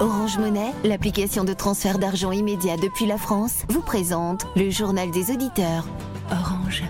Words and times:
Orange 0.00 0.38
Monnaie, 0.38 0.72
l'application 0.82 1.44
de 1.44 1.52
transfert 1.52 1.98
d'argent 1.98 2.32
immédiat 2.32 2.78
depuis 2.78 3.04
la 3.04 3.18
France, 3.18 3.64
vous 3.68 3.82
présente 3.82 4.46
le 4.56 4.70
journal 4.70 5.10
des 5.10 5.30
auditeurs. 5.30 5.84
Orange. 6.30 6.82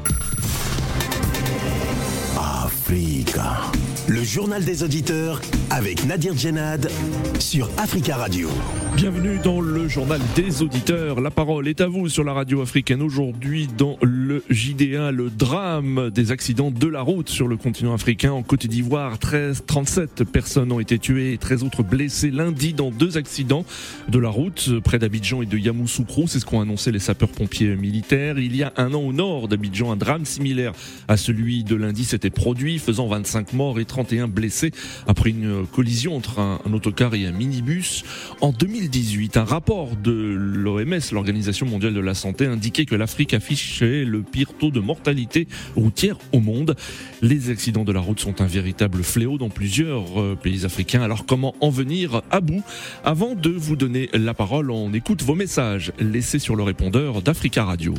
Africa. 2.38 3.62
Le 4.10 4.24
journal 4.24 4.64
des 4.64 4.82
auditeurs 4.82 5.40
avec 5.70 6.04
Nadir 6.04 6.36
Djenad 6.36 6.90
sur 7.38 7.70
Africa 7.78 8.16
Radio. 8.16 8.48
Bienvenue 8.96 9.38
dans 9.38 9.60
le 9.60 9.86
journal 9.86 10.20
des 10.34 10.62
auditeurs. 10.62 11.20
La 11.20 11.30
parole 11.30 11.68
est 11.68 11.80
à 11.80 11.86
vous 11.86 12.08
sur 12.08 12.24
la 12.24 12.32
radio 12.32 12.60
africaine 12.60 13.02
aujourd'hui 13.02 13.68
dans 13.78 13.96
le 14.02 14.42
JDA, 14.50 15.12
le 15.12 15.30
drame 15.30 16.10
des 16.10 16.32
accidents 16.32 16.72
de 16.72 16.88
la 16.88 17.02
route 17.02 17.28
sur 17.28 17.46
le 17.46 17.56
continent 17.56 17.94
africain. 17.94 18.32
En 18.32 18.42
Côte 18.42 18.66
d'Ivoire, 18.66 19.20
13, 19.20 19.62
37 19.64 20.24
personnes 20.24 20.72
ont 20.72 20.80
été 20.80 20.98
tuées 20.98 21.32
et 21.32 21.38
13 21.38 21.62
autres 21.62 21.84
blessées 21.84 22.32
lundi 22.32 22.74
dans 22.74 22.90
deux 22.90 23.16
accidents 23.16 23.64
de 24.08 24.18
la 24.18 24.28
route 24.28 24.80
près 24.80 24.98
d'Abidjan 24.98 25.42
et 25.42 25.46
de 25.46 25.56
Yamoussoukro. 25.56 26.26
C'est 26.26 26.40
ce 26.40 26.44
qu'ont 26.44 26.60
annoncé 26.60 26.90
les 26.90 26.98
sapeurs-pompiers 26.98 27.76
militaires. 27.76 28.40
Il 28.40 28.56
y 28.56 28.64
a 28.64 28.72
un 28.76 28.92
an 28.92 29.02
au 29.02 29.12
nord 29.12 29.46
d'Abidjan, 29.46 29.92
un 29.92 29.96
drame 29.96 30.24
similaire 30.24 30.72
à 31.06 31.16
celui 31.16 31.62
de 31.62 31.76
lundi 31.76 32.04
s'était 32.04 32.28
produit, 32.28 32.80
faisant 32.80 33.06
25 33.06 33.52
morts 33.52 33.78
et 33.78 33.84
31 34.00 34.28
blessés 34.28 34.70
après 35.06 35.28
une 35.28 35.66
collision 35.66 36.16
entre 36.16 36.38
un, 36.38 36.58
un 36.64 36.72
autocar 36.72 37.14
et 37.14 37.26
un 37.26 37.32
minibus. 37.32 38.02
En 38.40 38.50
2018, 38.50 39.36
un 39.36 39.44
rapport 39.44 39.94
de 39.94 40.10
l'OMS, 40.10 41.00
l'Organisation 41.12 41.66
mondiale 41.66 41.92
de 41.92 42.00
la 42.00 42.14
santé, 42.14 42.46
indiquait 42.46 42.86
que 42.86 42.94
l'Afrique 42.94 43.34
affichait 43.34 44.04
le 44.04 44.22
pire 44.22 44.54
taux 44.58 44.70
de 44.70 44.80
mortalité 44.80 45.48
routière 45.76 46.16
au 46.32 46.40
monde. 46.40 46.76
Les 47.20 47.50
accidents 47.50 47.84
de 47.84 47.92
la 47.92 48.00
route 48.00 48.20
sont 48.20 48.40
un 48.40 48.46
véritable 48.46 49.02
fléau 49.02 49.36
dans 49.36 49.50
plusieurs 49.50 50.18
euh, 50.18 50.34
pays 50.34 50.64
africains. 50.64 51.02
Alors 51.02 51.26
comment 51.26 51.54
en 51.60 51.68
venir 51.68 52.22
à 52.30 52.40
bout? 52.40 52.62
Avant 53.04 53.34
de 53.34 53.50
vous 53.50 53.76
donner 53.76 54.08
la 54.14 54.32
parole, 54.32 54.70
on 54.70 54.94
écoute 54.94 55.22
vos 55.22 55.34
messages 55.34 55.92
laissés 55.98 56.38
sur 56.38 56.56
le 56.56 56.62
répondeur 56.62 57.20
d'Africa 57.20 57.64
Radio. 57.64 57.92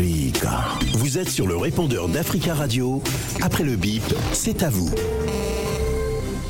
Vous 0.00 1.18
êtes 1.18 1.26
sur 1.26 1.48
le 1.48 1.56
répondeur 1.56 2.06
d'Africa 2.06 2.54
Radio. 2.54 3.02
Après 3.42 3.64
le 3.64 3.74
bip, 3.74 4.06
c'est 4.30 4.62
à 4.62 4.70
vous. 4.70 4.94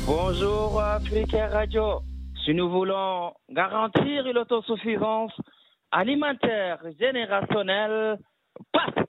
Bonjour 0.05 0.79
Africa 0.79 1.47
Radio. 1.47 2.01
Si 2.45 2.53
nous 2.53 2.69
voulons 2.69 3.33
garantir 3.49 4.31
l'autosuffisance 4.31 5.33
alimentaire 5.89 6.77
générationnelle, 6.99 8.19
passe 8.71 9.03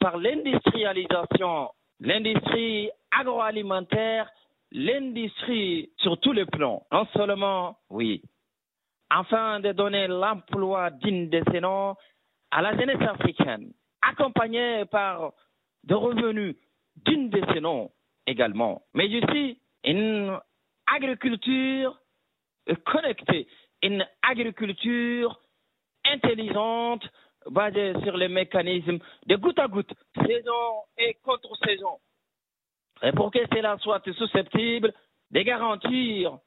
par 0.00 0.16
l'industrialisation, 0.16 1.68
l'industrie 2.00 2.88
agroalimentaire, 3.10 4.30
l'industrie 4.70 5.90
sur 5.98 6.18
tous 6.18 6.32
les 6.32 6.46
plans. 6.46 6.86
Non 6.90 7.06
seulement, 7.12 7.76
oui, 7.90 8.22
afin 9.10 9.60
de 9.60 9.72
donner 9.72 10.06
l'emploi 10.06 10.88
digne 10.88 11.28
de 11.28 11.42
ces 11.52 11.60
noms 11.60 11.94
à 12.50 12.62
la 12.62 12.74
jeunesse 12.74 13.02
africaine, 13.02 13.70
accompagnée 14.02 14.84
par 14.86 15.32
des 15.84 15.94
revenus 15.94 16.56
dignes 16.96 17.30
de 17.30 17.42
ces 17.52 17.60
noms 17.60 17.90
également, 18.26 18.82
mais 18.94 19.06
aussi 19.06 19.58
une 19.84 20.38
agriculture 20.86 21.98
connectée, 22.84 23.48
une 23.82 24.06
agriculture 24.22 25.40
intelligente 26.04 27.04
basée 27.50 27.94
sur 28.02 28.16
les 28.16 28.28
mécanismes 28.28 28.98
de 29.26 29.36
goutte 29.36 29.58
à 29.58 29.68
goutte, 29.68 29.92
saison 30.26 30.84
et 30.96 31.14
contre-saison. 31.22 31.98
Et 33.02 33.12
pour 33.12 33.32
que 33.32 33.40
cela 33.52 33.78
soit 33.78 34.02
susceptible 34.12 34.92
de 35.30 35.40
garantir 35.40 36.38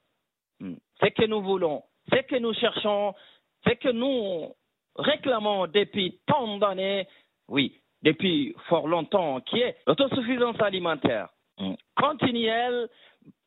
ce 0.61 1.07
que 1.07 1.25
nous 1.25 1.41
voulons, 1.41 1.83
ce 2.09 2.21
que 2.21 2.37
nous 2.37 2.53
cherchons, 2.53 3.13
ce 3.67 3.73
que 3.73 3.89
nous 3.89 4.55
réclamons 4.95 5.67
depuis 5.67 6.19
tant 6.25 6.57
d'années, 6.57 7.07
oui, 7.47 7.79
depuis 8.01 8.55
fort 8.67 8.87
longtemps, 8.87 9.41
qui 9.41 9.59
est 9.59 9.77
l'autosuffisance 9.87 10.59
alimentaire 10.61 11.29
continuelle, 11.95 12.89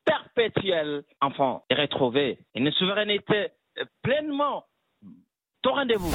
perpétuelle, 0.05 1.03
enfin, 1.21 1.61
et 1.69 1.75
retrouver 1.75 2.39
une 2.55 2.71
souveraineté 2.71 3.49
pleinement 4.01 4.65
au 5.65 5.69
rendez-vous. 5.69 6.11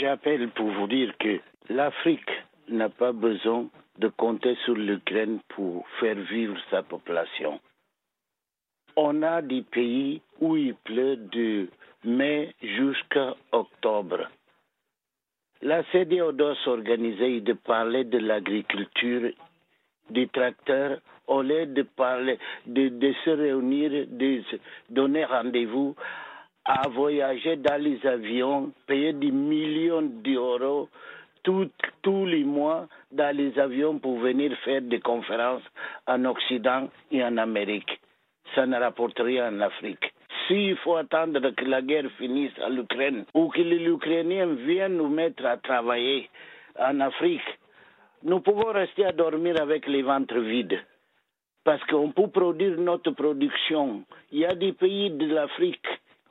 J'appelle 0.00 0.48
pour 0.50 0.70
vous 0.70 0.86
dire 0.86 1.12
que 1.18 1.40
l'Afrique 1.68 2.30
n'a 2.68 2.88
pas 2.88 3.12
besoin 3.12 3.66
de 3.98 4.08
compter 4.08 4.56
sur 4.64 4.74
l'Ukraine 4.74 5.40
pour 5.48 5.86
faire 6.00 6.16
vivre 6.16 6.56
sa 6.70 6.82
population. 6.82 7.60
On 8.96 9.22
a 9.22 9.42
des 9.42 9.62
pays 9.62 10.22
où 10.40 10.56
il 10.56 10.74
pleut 10.74 11.16
de 11.16 11.68
mai 12.04 12.54
jusqu'à 12.62 13.34
octobre. 13.52 14.28
La 15.64 15.82
CDO 15.84 16.32
doit 16.32 16.54
s'organiser 16.62 17.36
et 17.36 17.40
de 17.40 17.54
parler 17.54 18.04
de 18.04 18.18
l'agriculture, 18.18 19.30
des 20.10 20.26
tracteurs, 20.26 20.98
au 21.26 21.40
lieu 21.40 21.64
de 21.64 21.80
parler, 21.80 22.38
de, 22.66 23.14
se 23.24 23.30
réunir, 23.30 24.06
de 24.08 24.42
donner 24.90 25.24
rendez-vous 25.24 25.96
à 26.66 26.86
voyager 26.88 27.56
dans 27.56 27.82
les 27.82 28.06
avions, 28.06 28.72
payer 28.86 29.14
des 29.14 29.30
millions 29.30 30.02
d'euros 30.02 30.90
tous 31.42 32.26
les 32.26 32.44
mois 32.44 32.86
dans 33.10 33.34
les 33.34 33.58
avions 33.58 33.98
pour 33.98 34.18
venir 34.18 34.54
faire 34.64 34.82
des 34.82 35.00
conférences 35.00 35.62
en 36.06 36.26
Occident 36.26 36.90
et 37.10 37.24
en 37.24 37.38
Amérique. 37.38 38.00
Ça 38.54 38.66
ne 38.66 38.78
rapporte 38.78 39.18
rien 39.18 39.48
en 39.48 39.60
Afrique. 39.62 40.13
S'il 40.46 40.76
faut 40.78 40.96
attendre 40.96 41.50
que 41.50 41.64
la 41.64 41.80
guerre 41.80 42.10
finisse 42.18 42.52
en 42.62 42.76
Ukraine 42.76 43.24
ou 43.34 43.48
que 43.48 43.62
les 43.62 43.84
Ukrainiens 43.86 44.54
viennent 44.54 44.96
nous 44.96 45.08
mettre 45.08 45.44
à 45.46 45.56
travailler 45.56 46.28
en 46.78 47.00
Afrique, 47.00 47.40
nous 48.22 48.40
pouvons 48.40 48.72
rester 48.72 49.04
à 49.06 49.12
dormir 49.12 49.60
avec 49.60 49.86
les 49.86 50.02
ventres 50.02 50.38
vides. 50.38 50.78
Parce 51.64 51.82
qu'on 51.84 52.10
peut 52.10 52.28
produire 52.28 52.78
notre 52.78 53.12
production. 53.12 54.02
Il 54.32 54.40
y 54.40 54.44
a 54.44 54.54
des 54.54 54.72
pays 54.72 55.10
de 55.10 55.26
l'Afrique 55.32 55.86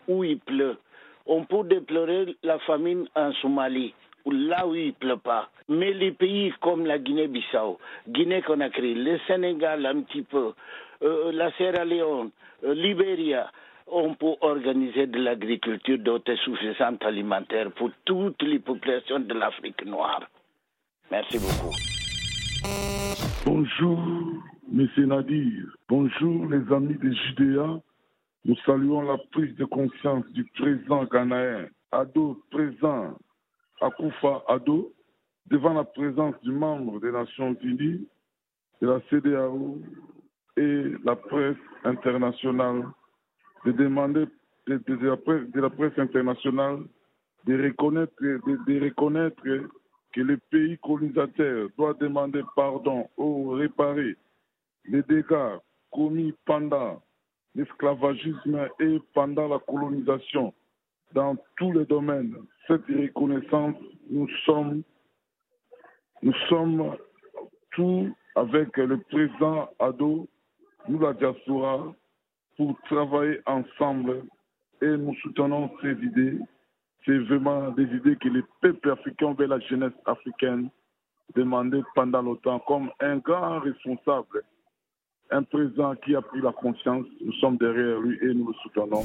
où 0.08 0.24
il 0.24 0.38
pleut. 0.40 0.78
On 1.26 1.46
peut 1.46 1.64
déplorer 1.64 2.36
la 2.44 2.60
famine 2.60 3.08
en 3.16 3.32
Somalie, 3.42 3.94
là 4.26 4.68
où 4.68 4.76
il 4.76 4.88
ne 4.88 4.92
pleut 4.92 5.18
pas. 5.18 5.50
Mais 5.70 5.94
les 5.94 6.12
pays 6.12 6.54
comme 6.62 6.86
la 6.86 7.00
Guinée-Bissau, 7.00 7.80
Guinée-Conakry, 8.10 8.94
le 8.96 9.18
Sénégal 9.26 9.86
un 9.86 10.02
petit 10.02 10.22
peu, 10.24 10.54
euh, 11.02 11.32
la 11.32 11.52
Sierra 11.54 11.86
Leone, 11.86 12.30
euh, 12.64 12.74
Libéria, 12.74 13.50
on 13.88 14.16
peut 14.16 14.36
organiser 14.42 15.08
de 15.08 15.20
l'agriculture 15.20 16.00
d'autosuffisance 16.00 17.02
alimentaire 17.02 17.72
pour 17.72 17.92
toutes 18.06 18.42
les 18.42 18.60
populations 18.60 19.20
de 19.20 19.34
l'Afrique 19.34 19.86
noire. 19.86 20.28
Merci 21.12 21.38
beaucoup. 21.38 21.76
Bonjour, 23.46 24.00
Monsieur 24.72 25.06
Nadir. 25.06 25.76
Bonjour, 25.88 26.46
les 26.48 26.74
amis 26.74 26.96
de 26.96 27.12
Judéa. 27.12 27.80
Nous 28.46 28.56
saluons 28.66 29.02
la 29.02 29.18
prise 29.32 29.56
de 29.56 29.66
conscience 29.66 30.26
du 30.32 30.44
président 30.46 31.06
ghanéen, 31.06 31.68
Ado, 31.92 32.42
présent 32.52 33.18
Akoufa 33.80 34.44
Ado, 34.48 34.92
devant 35.48 35.74
la 35.74 35.84
présence 35.84 36.36
du 36.42 36.52
membre 36.52 37.00
des 37.00 37.12
Nations 37.12 37.56
Unies, 37.62 38.08
de 38.82 38.88
la 38.88 39.00
CDAO 39.10 39.78
et 40.58 40.84
la 41.04 41.16
presse 41.16 41.58
internationale, 41.84 42.86
de 43.66 43.72
demander 43.72 44.26
de, 44.68 45.60
la, 45.60 45.70
presse, 45.70 45.98
internationale 45.98 46.80
de 47.46 47.62
reconnaître, 47.62 48.14
de, 48.22 48.40
de 48.68 48.84
reconnaître 48.84 49.44
que 50.14 50.22
le 50.22 50.38
pays 50.52 50.78
colonisateur 50.78 51.70
doit 51.78 51.94
demander 51.96 52.44
pardon 52.56 53.10
ou 53.18 53.50
réparer 53.50 54.16
les 54.86 55.02
dégâts 55.04 55.58
commis 55.92 56.34
pendant 56.46 57.02
l'esclavagisme 57.56 58.68
et 58.80 59.00
pendant 59.14 59.48
la 59.48 59.60
colonisation 59.60 60.54
dans 61.14 61.36
tous 61.58 61.72
les 61.72 61.86
domaines. 61.86 62.36
Cette 62.68 62.86
reconnaissance, 62.88 63.76
nous 64.10 64.28
sommes, 64.46 64.84
nous 66.22 66.34
sommes 66.50 66.96
tous 67.72 68.12
avec 68.36 68.76
le 68.78 68.98
président 68.98 69.70
Ado, 69.80 70.28
nous 70.88 71.00
la 71.00 71.14
diaspora, 71.14 71.94
pour 72.58 72.80
travailler 72.90 73.40
ensemble 73.46 74.24
et 74.82 74.98
nous 74.98 75.16
soutenons 75.16 75.72
ces 75.82 75.92
idées. 75.92 76.38
C'est 77.06 77.18
vraiment 77.18 77.72
des 77.72 77.84
idées 77.84 78.16
que 78.16 78.30
les 78.30 78.44
peuples 78.62 78.92
africains 78.92 79.34
vers 79.34 79.50
la 79.50 79.60
jeunesse 79.60 79.94
africaine 80.06 80.70
demandaient 81.36 81.84
pendant 81.96 82.22
longtemps 82.22 82.60
comme 82.60 82.92
un 83.00 83.18
grand 83.18 83.60
responsable, 83.60 84.44
un 85.32 85.44
président 85.44 85.96
qui 85.96 86.16
a 86.16 86.22
pris 86.22 86.42
la 86.42 86.52
conscience. 86.52 87.06
Nous 87.22 87.34
sommes 87.34 87.58
derrière 87.58 88.00
lui 88.00 88.18
et 88.22 88.34
nous 88.34 88.48
le 88.48 88.54
soutenons. 88.64 89.04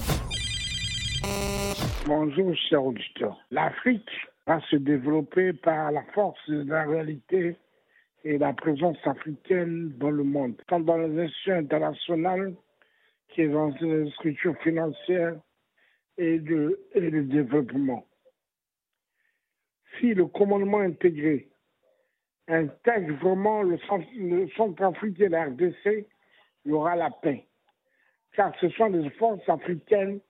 Bonjour, 2.06 2.54
cher 2.68 2.84
auditeur. 2.84 3.36
L'Afrique 3.50 4.10
va 4.46 4.60
se 4.70 4.76
développer 4.76 5.52
par 5.52 5.92
la 5.92 6.02
force 6.14 6.48
de 6.48 6.68
la 6.68 6.84
réalité 6.84 7.56
et 8.24 8.38
la 8.38 8.52
présence 8.52 8.98
africaine 9.04 9.92
dans 9.98 10.10
le 10.10 10.24
monde, 10.24 10.54
dans 10.70 10.96
les 10.96 11.24
institutions 11.24 11.54
internationales 11.54 12.54
que 13.34 13.46
dans 13.48 13.74
les 13.80 14.10
structures 14.12 14.56
financières 14.58 15.36
et 16.16 16.38
de, 16.38 16.80
et 16.94 17.10
développement. 17.10 18.06
Si 19.98 20.14
le 20.14 20.26
commandement 20.26 20.80
intégré 20.80 21.48
intègre 22.48 23.14
vraiment 23.16 23.62
le, 23.62 23.78
centre, 24.56 24.82
africain 24.82 25.24
et 25.24 25.28
la 25.28 25.44
RDC, 25.44 26.06
il 26.64 26.70
y 26.70 26.72
aura 26.72 26.96
la 26.96 27.10
paix. 27.10 27.46
Car 28.32 28.54
ce 28.60 28.68
sont 28.70 28.90
des 28.90 29.10
forces 29.10 29.46
africaines 29.48 30.20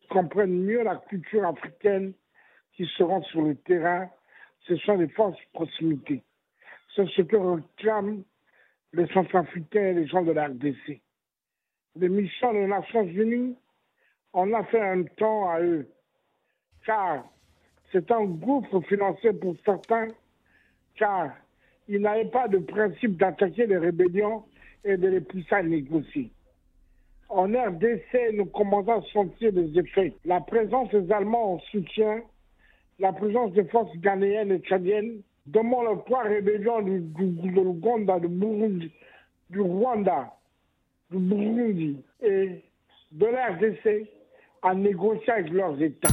qui 0.00 0.08
comprennent 0.08 0.62
mieux 0.64 0.82
la 0.82 0.96
culture 1.08 1.44
africaine 1.46 2.12
qui 2.74 2.86
seront 2.96 3.22
sur 3.24 3.42
le 3.42 3.56
terrain. 3.56 4.08
Ce 4.66 4.76
sont 4.76 4.98
des 4.98 5.08
forces 5.08 5.38
de 5.38 5.52
proximité. 5.52 6.22
C'est 6.94 7.08
ce 7.08 7.22
que 7.22 7.36
réclament 7.36 8.24
les 8.92 9.06
Centrafricains 9.08 9.88
et 9.88 9.94
les 9.94 10.06
gens 10.06 10.22
de 10.22 10.32
la 10.32 10.48
RDC. 10.48 11.00
Les 11.98 12.08
missions 12.10 12.52
des 12.52 12.66
Nations 12.66 13.04
Unies, 13.04 13.56
on 14.34 14.52
a 14.52 14.62
fait 14.64 14.80
un 14.80 15.02
temps 15.04 15.48
à 15.48 15.60
eux. 15.60 15.88
Car 16.84 17.24
c'est 17.90 18.10
un 18.10 18.24
groupe 18.24 18.66
financier 18.86 19.32
pour 19.32 19.54
certains, 19.64 20.08
car 20.96 21.32
il 21.88 22.02
n'avait 22.02 22.26
pas 22.26 22.48
de 22.48 22.58
principe 22.58 23.16
d'attaquer 23.16 23.66
les 23.66 23.78
rébellions 23.78 24.44
et 24.84 24.96
de 24.96 25.08
les 25.08 25.20
pousser 25.20 25.54
à 25.54 25.62
négocier. 25.62 26.30
En 27.28 27.46
RDC, 27.46 28.34
nous 28.34 28.46
commençons 28.46 29.00
à 29.00 29.02
sentir 29.12 29.52
des 29.52 29.78
effets. 29.78 30.14
La 30.24 30.40
présence 30.40 30.90
des 30.90 31.10
Allemands 31.10 31.54
en 31.54 31.58
soutien, 31.70 32.20
la 32.98 33.12
présence 33.12 33.52
des 33.52 33.64
forces 33.64 33.96
ghanéennes 33.96 34.52
et 34.52 34.60
tchadiennes 34.60 35.22
demande 35.46 35.96
les 35.96 36.04
trois 36.04 36.24
rébellions 36.24 36.82
du, 36.82 37.00
du, 37.00 37.26
du 37.30 37.50
Burundi, 37.50 38.92
du 39.50 39.60
Rwanda, 39.60 40.35
Et 41.12 42.64
de 43.12 43.26
l'RDC 43.26 44.08
à 44.62 44.74
négocier 44.74 45.32
avec 45.32 45.52
leurs 45.52 45.80
États. 45.80 46.08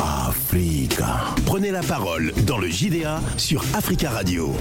Africa. 0.00 1.34
Prenez 1.46 1.70
la 1.70 1.82
parole 1.82 2.32
dans 2.46 2.58
le 2.58 2.68
JDA 2.68 3.20
sur 3.36 3.62
Africa 3.74 4.10
Radio. 4.10 4.52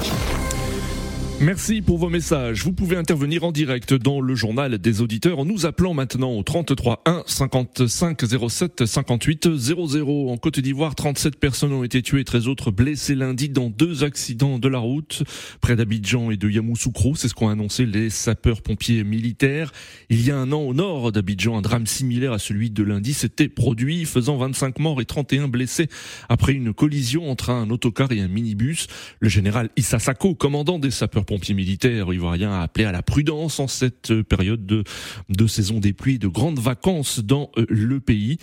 Merci 1.42 1.82
pour 1.82 1.98
vos 1.98 2.10
messages. 2.10 2.66
Vous 2.66 2.74
pouvez 2.74 2.98
intervenir 2.98 3.46
en 3.46 3.54
direct 3.54 3.94
dans 3.94 4.20
le 4.20 4.36
journal 4.36 4.78
des 4.78 5.00
auditeurs 5.00 5.40
en 5.40 5.46
nous 5.46 5.66
appelant 5.66 5.94
maintenant 5.94 6.34
au 6.34 6.44
33 6.44 7.02
1 7.06 7.24
55 7.26 8.50
07 8.50 8.86
58 8.86 9.56
00. 9.56 10.30
En 10.32 10.36
Côte 10.36 10.60
d'Ivoire, 10.60 10.96
37 10.96 11.38
personnes 11.40 11.72
ont 11.72 11.86
été 11.86 12.02
tuées 12.02 12.20
et 12.20 12.26
13 12.26 12.50
autres 12.50 12.72
blessées 12.72 13.16
lundi 13.16 13.48
dans 13.48 13.70
deux 13.70 14.04
accidents 14.04 14.60
de 14.60 14.68
la 14.68 14.80
route 14.80 15.24
près 15.62 15.78
d'Abidjan 15.78 16.30
et 16.30 16.36
de 16.36 16.50
Yamoussoukro. 16.50 17.16
C'est 17.16 17.30
ce 17.30 17.34
qu'ont 17.34 17.48
annoncé 17.48 17.86
les 17.86 18.10
sapeurs-pompiers 18.10 19.06
militaires. 19.06 19.72
Il 20.10 20.22
y 20.26 20.32
a 20.32 20.38
un 20.38 20.52
an 20.52 20.60
au 20.60 20.74
nord 20.74 21.14
d'Abidjan, 21.14 21.58
un 21.58 21.62
drame 21.62 21.88
similaire 21.88 22.34
à 22.34 22.40
celui 22.40 22.70
de 22.70 22.84
lundi 22.84 23.14
s'était 23.14 23.48
produit, 23.48 24.04
faisant 24.04 24.36
25 24.36 24.78
morts 24.80 25.00
et 25.00 25.06
31 25.06 25.48
blessés 25.48 25.88
après 26.28 26.52
une 26.52 26.74
collision 26.74 27.32
entre 27.32 27.52
un 27.52 27.70
autocar 27.70 28.12
et 28.12 28.20
un 28.20 28.28
minibus. 28.28 28.88
Le 29.22 29.30
général 29.30 29.70
Issa 29.78 30.00
Sako, 30.00 30.36
commandant 30.36 30.80
des 30.80 30.92
sapeurs 30.92 31.29
pompiers 31.30 31.54
militaires 31.54 32.12
ivoiriens 32.12 32.54
a 32.54 32.62
appelé 32.64 32.86
à 32.86 32.92
la 32.92 33.04
prudence 33.04 33.60
en 33.60 33.68
cette 33.68 34.24
période 34.24 34.66
de, 34.66 34.84
de 35.30 35.46
saison 35.46 35.80
des 35.80 35.94
pluies 35.94 36.16
et 36.16 36.18
de 36.18 36.28
grandes 36.28 36.58
vacances 36.58 37.20
dans 37.20 37.52
euh, 37.56 37.68
le 37.70 38.00
pays. 38.00 38.40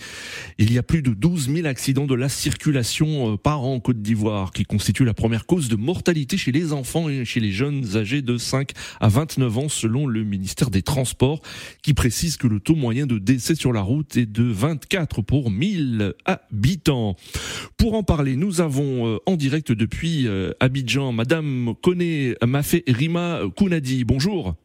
Il 0.57 0.71
y 0.71 0.77
a 0.77 0.83
plus 0.83 1.01
de 1.01 1.11
12 1.11 1.53
000 1.53 1.67
accidents 1.67 2.05
de 2.05 2.15
la 2.15 2.29
circulation 2.29 3.33
euh, 3.33 3.35
par 3.35 3.65
an 3.65 3.73
en 3.73 3.79
Côte 3.81 4.01
d'Ivoire, 4.01 4.53
qui 4.53 4.63
constitue 4.63 5.03
la 5.03 5.13
première 5.13 5.45
cause 5.45 5.67
de 5.67 5.75
mortalité 5.75 6.37
chez 6.37 6.53
les 6.53 6.71
enfants 6.71 7.09
et 7.09 7.25
chez 7.25 7.41
les 7.41 7.51
jeunes 7.51 7.97
âgés 7.97 8.21
de 8.21 8.37
5 8.37 8.71
à 9.01 9.09
29 9.09 9.57
ans, 9.57 9.67
selon 9.67 10.07
le 10.07 10.23
ministère 10.23 10.69
des 10.69 10.81
Transports, 10.81 11.41
qui 11.81 11.93
précise 11.93 12.37
que 12.37 12.47
le 12.47 12.61
taux 12.61 12.75
moyen 12.75 13.05
de 13.05 13.17
décès 13.17 13.55
sur 13.55 13.73
la 13.73 13.81
route 13.81 14.15
est 14.15 14.25
de 14.25 14.43
24 14.43 15.21
pour 15.23 15.51
1000 15.51 16.13
habitants. 16.23 17.17
Pour 17.75 17.95
en 17.95 18.03
parler, 18.03 18.37
nous 18.37 18.61
avons 18.61 19.07
euh, 19.07 19.17
en 19.25 19.35
direct 19.35 19.73
depuis 19.73 20.25
Abidjan, 20.61 21.11
Madame 21.11 21.73
Koné 21.81 22.35
Mafé 22.45 22.76
Rima 22.87 23.41
Kounadi. 23.55 24.03
Bonjour. 24.03 24.55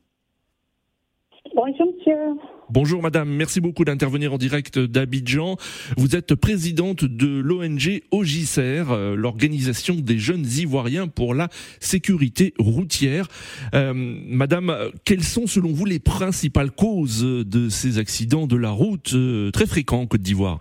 Bonjour 1.54 1.86
monsieur. 1.86 2.36
Bonjour 2.70 3.02
madame, 3.02 3.28
merci 3.28 3.60
beaucoup 3.60 3.84
d'intervenir 3.84 4.32
en 4.32 4.38
direct 4.38 4.78
d'Abidjan. 4.78 5.56
Vous 5.98 6.16
êtes 6.16 6.34
présidente 6.34 7.04
de 7.04 7.40
l'ONG 7.40 8.00
OGICER, 8.10 8.84
euh, 8.90 9.14
l'organisation 9.14 9.94
des 9.94 10.16
jeunes 10.16 10.46
ivoiriens 10.46 11.06
pour 11.08 11.34
la 11.34 11.48
sécurité 11.80 12.54
routière. 12.58 13.26
Euh, 13.74 13.92
madame, 13.94 14.74
quelles 15.04 15.22
sont 15.22 15.46
selon 15.46 15.68
vous 15.68 15.84
les 15.84 15.98
principales 15.98 16.70
causes 16.70 17.22
de 17.22 17.68
ces 17.68 17.98
accidents 17.98 18.46
de 18.46 18.56
la 18.56 18.70
route 18.70 19.12
euh, 19.12 19.50
très 19.50 19.66
fréquents 19.66 20.00
en 20.00 20.06
Côte 20.06 20.22
d'Ivoire? 20.22 20.60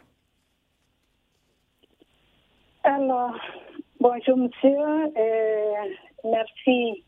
Alors, 2.83 3.33
bonjour 4.01 4.35
monsieur, 4.35 4.75
merci 6.25 7.03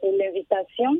pour 0.00 0.12
l'invitation. 0.16 0.96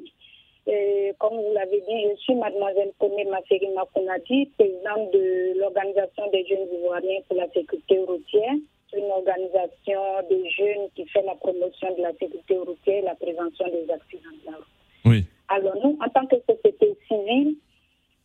comme 1.19 1.35
vous 1.35 1.53
l'avez 1.55 1.81
dit, 1.81 2.06
je 2.11 2.17
suis 2.20 2.35
mademoiselle 2.35 2.93
Kone 2.99 3.29
Masseri 3.31 3.69
Makounadi, 3.75 4.47
présidente 4.59 5.12
de 5.12 5.59
l'Organisation 5.59 6.31
des 6.31 6.47
jeunes 6.47 6.69
ivoiriens 6.73 7.20
pour 7.29 7.37
la 7.37 7.49
sécurité 7.50 7.99
routière. 8.00 8.55
Une 8.97 9.11
organisation 9.11 10.00
de 10.31 10.44
jeunes 10.56 10.88
qui 10.94 11.06
fait 11.09 11.23
la 11.23 11.35
promotion 11.35 11.94
de 11.97 12.03
la 12.03 12.12
sécurité 12.12 12.56
routière 12.56 12.99
et 12.99 13.03
la 13.03 13.15
prévention 13.15 13.67
des 13.69 13.91
accidents 13.93 14.37
de 14.43 14.50
la 14.50 14.56
route. 14.56 14.67
Oui. 15.05 15.25
Alors 15.49 15.76
nous, 15.82 15.99
en 16.00 16.09
tant 16.09 16.26
que 16.26 16.37
société 16.49 16.97
civile, 17.06 17.56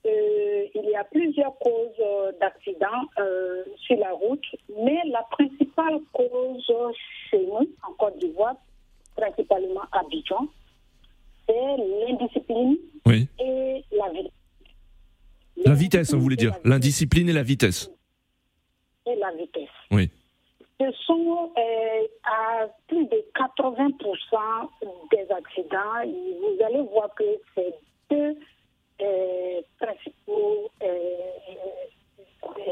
euh, 0.05 0.65
il 0.75 0.89
y 0.89 0.95
a 0.95 1.05
plusieurs 1.05 1.57
causes 1.59 1.99
euh, 1.99 2.31
d'accidents 2.39 3.07
sur 3.77 3.97
la 3.97 4.11
route, 4.11 4.43
mais 4.77 4.99
la 5.05 5.23
principale 5.31 5.99
cause 6.11 6.71
chez 7.29 7.39
nous, 7.39 7.69
en 7.87 7.93
Côte 7.97 8.17
d'Ivoire, 8.17 8.55
principalement 9.15 9.81
à 9.91 9.99
Abidjan, 9.99 10.47
c'est 11.47 11.77
l'indiscipline 11.77 12.77
et 13.05 13.83
la 13.91 14.09
vitesse. 14.09 14.31
La 15.65 15.73
vitesse, 15.73 16.13
vous 16.13 16.21
voulez 16.21 16.35
dire 16.35 16.55
L'indiscipline 16.63 17.29
et 17.29 17.33
la 17.33 17.43
vitesse. 17.43 17.91
Et 19.05 19.15
la 19.15 19.31
vitesse. 19.31 19.69
Oui. 19.91 20.09
Ce 20.79 20.91
sont 21.05 21.51
euh, 21.57 22.07
à 22.23 22.67
plus 22.87 23.05
de 23.05 23.23
80% 23.35 24.69
des 25.11 25.31
accidents. 25.31 26.03
Vous 26.05 26.63
allez 26.63 26.81
voir 26.91 27.13
que 27.15 27.23
ces 27.55 27.73
deux 28.09 28.37
euh, 29.01 29.61
principaux 29.79 30.69
euh, 30.81 30.87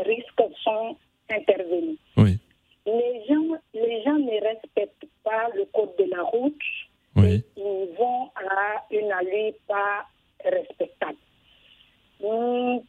risques 0.06 0.44
sont 0.64 0.98
intervenus. 1.30 1.98
Oui. 2.18 2.40
Les 2.86 3.24
gens, 3.28 3.58
les 3.74 4.04
gens 4.04 4.18
ne 4.18 4.42
respectent 4.42 5.08
pas 5.24 5.50
le 5.56 5.66
code 5.74 5.96
de 6.00 6.10
la 6.10 6.24
route 6.24 6.56
et 7.18 7.44
ils 7.58 7.96
vont 7.98 8.30
à 8.36 8.84
une 8.90 9.12
allure 9.12 9.54
pas 9.68 10.08
respectable. 10.44 11.18
Nous, 12.22 12.84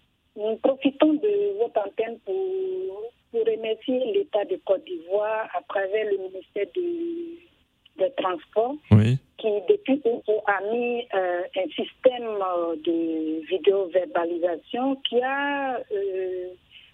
profitons 0.63 1.15
de 1.15 1.59
votre 1.59 1.81
antenne 1.87 2.19
pour, 2.25 3.13
pour 3.31 3.41
remercier 3.41 4.13
l'État 4.13 4.45
de 4.45 4.57
Côte 4.65 4.85
d'Ivoire 4.85 5.49
à 5.55 5.63
travers 5.69 6.07
le 6.11 6.19
ministère 6.19 6.67
des 6.75 8.11
Transports 8.17 8.77
qui, 9.39 9.49
depuis 9.69 10.01
a 10.47 10.61
mis 10.73 11.07
euh, 11.15 11.43
un 11.57 11.69
système 11.69 12.29
euh, 12.29 12.77
de 12.77 13.47
vidéo-verbalisation 13.47 14.97
qui 15.09 15.21
a 15.21 15.79
euh, 15.79 16.49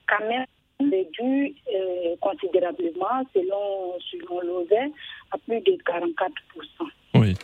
quand 0.09 0.27
même 0.27 0.47
réduit 0.81 1.57
euh, 1.75 2.17
considérablement, 2.21 3.23
selon, 3.35 3.99
selon 4.11 4.41
l'OVE, 4.41 4.93
à 5.31 5.39
plus 5.39 5.61
de 5.61 5.77
44 5.85 6.33
Oui. 7.15 7.35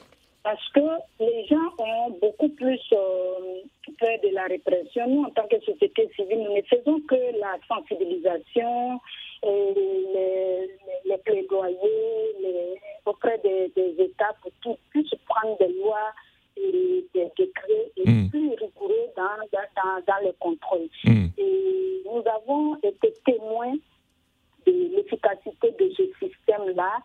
Parce 0.42 0.68
que 0.70 0.80
les 1.20 1.46
gens 1.46 1.72
ont 1.78 2.10
beaucoup 2.20 2.50
plus 2.50 2.80
euh, 2.92 3.62
peur 3.98 4.18
de 4.22 4.28
la 4.34 4.44
répression. 4.44 5.08
Nous, 5.08 5.24
en 5.24 5.30
tant 5.30 5.46
que 5.48 5.58
société 5.60 6.08
civile, 6.14 6.42
nous 6.42 6.54
ne 6.54 6.62
faisons 6.62 7.00
que 7.08 7.38
la 7.40 7.56
sensibilisation, 7.66 9.00
et 9.44 9.74
les, 9.74 11.10
les, 11.10 11.18
plaidoyers 11.18 12.80
auprès 13.04 13.38
des, 13.38 13.70
États 13.98 14.34
pour 14.40 14.52
qu'ils 14.62 14.76
puissent 14.90 15.20
prendre 15.26 15.56
des 15.58 15.72
lois 15.74 16.12
et 16.56 17.06
des 17.14 17.28
décrets 17.36 17.92
et 17.96 18.28
plus 18.30 18.50
rigoureux 18.50 19.08
dans, 19.16 19.38
dans, 19.52 20.04
dans, 20.06 20.24
les 20.24 20.34
contrôles. 20.38 20.88
Hmm. 21.04 21.26
Et 21.36 22.02
nous 22.06 22.22
avons 22.26 22.76
été 22.82 23.12
témoins 23.24 23.74
de 24.66 24.72
l'efficacité 24.96 25.70
de 25.78 25.90
ce 25.96 26.02
système-là 26.26 26.98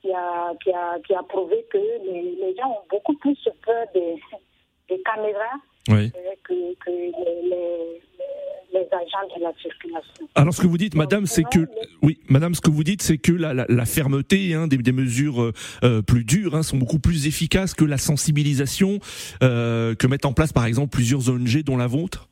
qui 0.00 0.12
a, 0.12 0.54
qui, 0.62 0.72
a, 0.72 0.98
qui 1.00 1.14
a 1.14 1.22
prouvé 1.22 1.64
que 1.70 1.78
les, 1.78 2.36
les 2.40 2.56
gens 2.56 2.70
ont 2.70 2.86
beaucoup 2.90 3.14
plus 3.16 3.36
peur 3.64 3.86
des, 3.94 4.16
des 4.88 5.02
caméras 5.02 5.58
euh, 5.90 6.08
que, 6.44 6.74
que 6.74 6.90
les, 6.90 7.47
la 9.40 9.52
circulation. 9.60 10.28
Alors 10.34 10.54
ce 10.54 10.62
que 10.62 10.66
vous 10.66 10.78
dites, 10.78 10.94
Madame, 10.94 11.26
c'est 11.26 11.44
que 11.44 11.60
oui, 12.02 12.18
Madame, 12.28 12.54
ce 12.54 12.60
que 12.60 12.70
vous 12.70 12.84
dites, 12.84 13.02
c'est 13.02 13.18
que 13.18 13.32
la, 13.32 13.54
la, 13.54 13.66
la 13.68 13.84
fermeté 13.84 14.54
hein, 14.54 14.66
des, 14.66 14.76
des, 14.78 14.92
mesures 14.92 15.42
euh, 15.42 15.52
euh, 15.82 16.02
plus 16.02 16.24
dures 16.24 16.54
hein, 16.54 16.62
sont 16.62 16.76
beaucoup 16.76 16.98
plus 16.98 17.26
efficaces 17.26 17.74
que 17.74 17.84
la 17.84 17.98
sensibilisation 17.98 18.98
euh, 19.42 19.94
que 19.94 20.06
mettent 20.06 20.26
en 20.26 20.32
place, 20.32 20.52
par 20.52 20.66
exemple, 20.66 20.90
plusieurs 20.90 21.28
ONG, 21.28 21.62
dont 21.64 21.76
la 21.76 21.86
vôtre? 21.86 22.28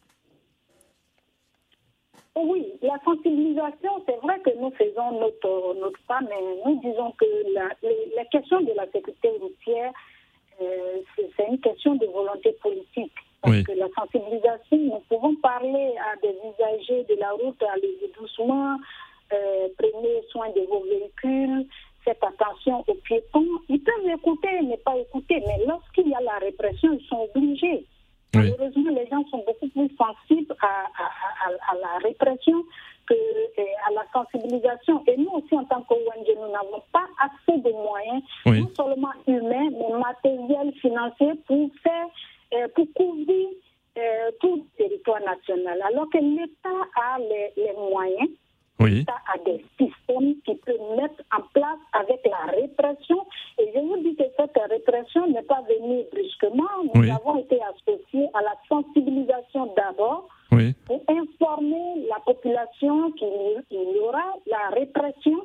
Oui, 2.37 2.67
la 2.83 2.99
sensibilisation, 3.05 3.91
c'est 4.07 4.21
vrai 4.23 4.39
que 4.45 4.51
nous 4.61 4.71
faisons 4.73 5.21
notre, 5.21 5.81
notre 5.81 5.99
pas, 6.07 6.21
mais 6.21 6.37
nous 6.65 6.81
disons 6.81 7.13
que 7.13 7.27
la, 7.55 7.69
la 8.17 8.25
question 8.27 8.61
de 8.61 8.73
la 8.77 8.85
sécurité 8.93 9.29
routière, 9.41 9.93
euh, 10.61 11.01
c'est 11.17 11.47
une 11.49 11.61
question 11.61 11.95
de 11.97 12.07
volonté 12.07 12.53
politique. 12.63 13.13
Parce 13.47 13.63
que 13.63 13.73
la 13.73 13.89
sensibilisation, 13.97 14.77
nous 14.79 15.03
pouvons 15.09 15.35
parler 15.37 15.95
à 15.99 16.17
des 16.21 16.35
usagers 16.35 17.05
de 17.05 17.15
la 17.21 17.31
route, 17.31 17.63
allez 17.73 17.97
doucement, 18.19 18.77
euh, 19.33 19.69
prenez 19.79 20.23
soin 20.31 20.49
de 20.51 20.61
vos 20.63 20.83
véhicules, 20.85 21.67
faites 22.05 22.23
attention 22.23 22.85
aux 22.87 22.95
piétons. 22.95 23.47
Ils 23.69 23.81
peuvent 23.81 24.09
écouter, 24.09 24.61
mais 24.65 24.77
pas 24.79 24.97
écouter, 24.97 25.43
mais 25.47 25.65
lorsqu'il 25.67 26.09
y 26.09 26.15
a 26.15 26.21
la 26.21 26.39
répression, 26.39 26.93
ils 26.93 27.07
sont 27.07 27.29
obligés. 27.35 27.85
Malheureusement, 28.35 28.91
les 28.91 29.07
gens 29.09 29.25
sont 29.31 29.43
beaucoup 29.47 29.69
plus 29.69 29.91
sensibles 29.97 30.55
à, 30.61 30.67
à, 30.67 31.49
à, 31.49 31.75
la 31.81 31.99
répression 32.07 32.63
que 33.07 33.15
à 33.15 33.93
la 33.95 34.05
sensibilisation. 34.13 35.03
Et 35.07 35.17
nous 35.17 35.31
aussi, 35.31 35.55
en 35.55 35.65
tant 35.65 35.83
qu'ONG, 35.83 36.27
nous 36.37 36.53
n'avons 36.53 36.83
pas 36.93 37.07
assez 37.19 37.59
de 37.59 37.71
moyens, 37.71 38.23
non 38.45 38.69
seulement 38.77 39.13
humains, 39.27 39.71
mais 39.71 39.99
matériels, 39.99 40.73
financiers, 40.81 41.35
pour 41.47 41.71
faire, 41.83 42.07
euh, 42.55 42.69
pour 42.75 42.87
couvrir 42.95 43.49
euh, 43.99 44.31
tout 44.41 44.57
le 44.57 44.63
territoire 44.77 45.21
national. 45.21 45.81
Alors 45.83 46.09
que 46.11 46.19
l'État 46.19 46.81
a 46.97 47.19
les, 47.19 47.53
les 47.57 47.73
moyens 47.75 48.29
oui. 48.79 48.91
l'État 48.99 49.17
a 49.33 49.39
des 49.39 49.65
systèmes 49.79 50.35
qui 50.45 50.55
peuvent 50.57 50.97
mettre 50.97 51.23
en 51.35 51.41
place 51.55 51.79
avec 51.95 52.21
la 52.27 52.53
répression. 52.53 53.25
Et 53.59 53.71
je 53.75 53.81
vous 53.81 53.97
dis 54.03 54.15
que 54.17 54.25
cette 54.37 54.59
répression 54.71 55.27
n'est 55.29 55.43
pas 55.43 55.63
venue 55.63 56.03
brusquement. 56.13 56.69
Nous 56.95 57.01
Oui. 57.01 57.11
avons 57.11 57.39
été 57.39 57.59
associés 57.63 58.29
à 58.35 58.43
la 58.43 58.53
sensibilisation 58.69 59.73
d'abord 59.77 60.29
Oui. 60.53 60.75
pour 60.85 61.03
informer 61.09 62.07
la 62.11 62.21
population 62.21 63.11
qu'il 63.13 63.63
il 63.71 63.97
y 63.97 63.99
aura 64.01 64.25
la 64.47 64.69
répression 64.75 65.39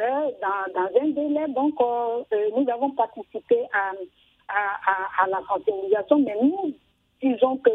euh, 0.00 0.30
dans, 0.40 0.72
dans 0.72 1.00
un 1.02 1.08
délai. 1.08 1.48
Donc, 1.48 1.74
euh, 1.82 2.48
nous 2.56 2.66
avons 2.72 2.92
participé 2.92 3.58
à, 3.74 3.92
à, 4.54 4.90
à, 4.92 5.24
à 5.24 5.26
la 5.28 5.40
sensibilisation, 5.48 6.18
mais 6.18 6.34
nous 6.42 6.74
disons 7.22 7.56
que 7.58 7.70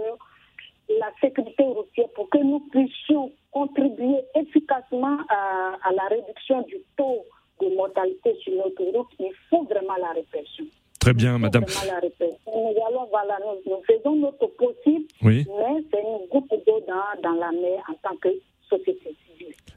la 0.99 1.11
sécurité 1.21 1.63
routière, 1.63 2.07
pour 2.15 2.29
que 2.29 2.37
nous 2.37 2.59
puissions 2.71 3.31
contribuer 3.51 4.17
efficacement 4.35 5.17
à, 5.29 5.77
à 5.83 5.91
la 5.93 6.03
réduction 6.09 6.61
du 6.63 6.77
taux 6.97 7.23
de 7.61 7.75
mortalité 7.75 8.35
sur 8.43 8.53
notre 8.55 8.83
route, 8.83 9.07
il 9.19 9.31
faut 9.49 9.63
vraiment 9.63 9.95
la 9.99 10.11
répression. 10.11 10.65
Très 10.99 11.13
bien, 11.13 11.37
Madame. 11.37 11.63
vraiment 11.63 11.93
la 11.93 11.99
répression. 12.01 12.37
Nous 12.47 12.75
allons, 12.87 13.05
voilà, 13.09 13.37
nous, 13.45 13.71
nous 13.71 13.81
faisons 13.83 14.15
notre 14.15 14.47
possible, 14.47 15.05
Oui. 15.23 15.45
mais 15.57 15.83
c'est 15.91 16.01
une 16.01 16.27
goutte 16.29 16.49
d'eau 16.65 16.81
dans, 16.87 17.21
dans 17.21 17.35
la 17.39 17.51
mer 17.51 17.81
en 17.89 17.93
tant 18.09 18.15
que 18.17 18.29
société. 18.69 19.15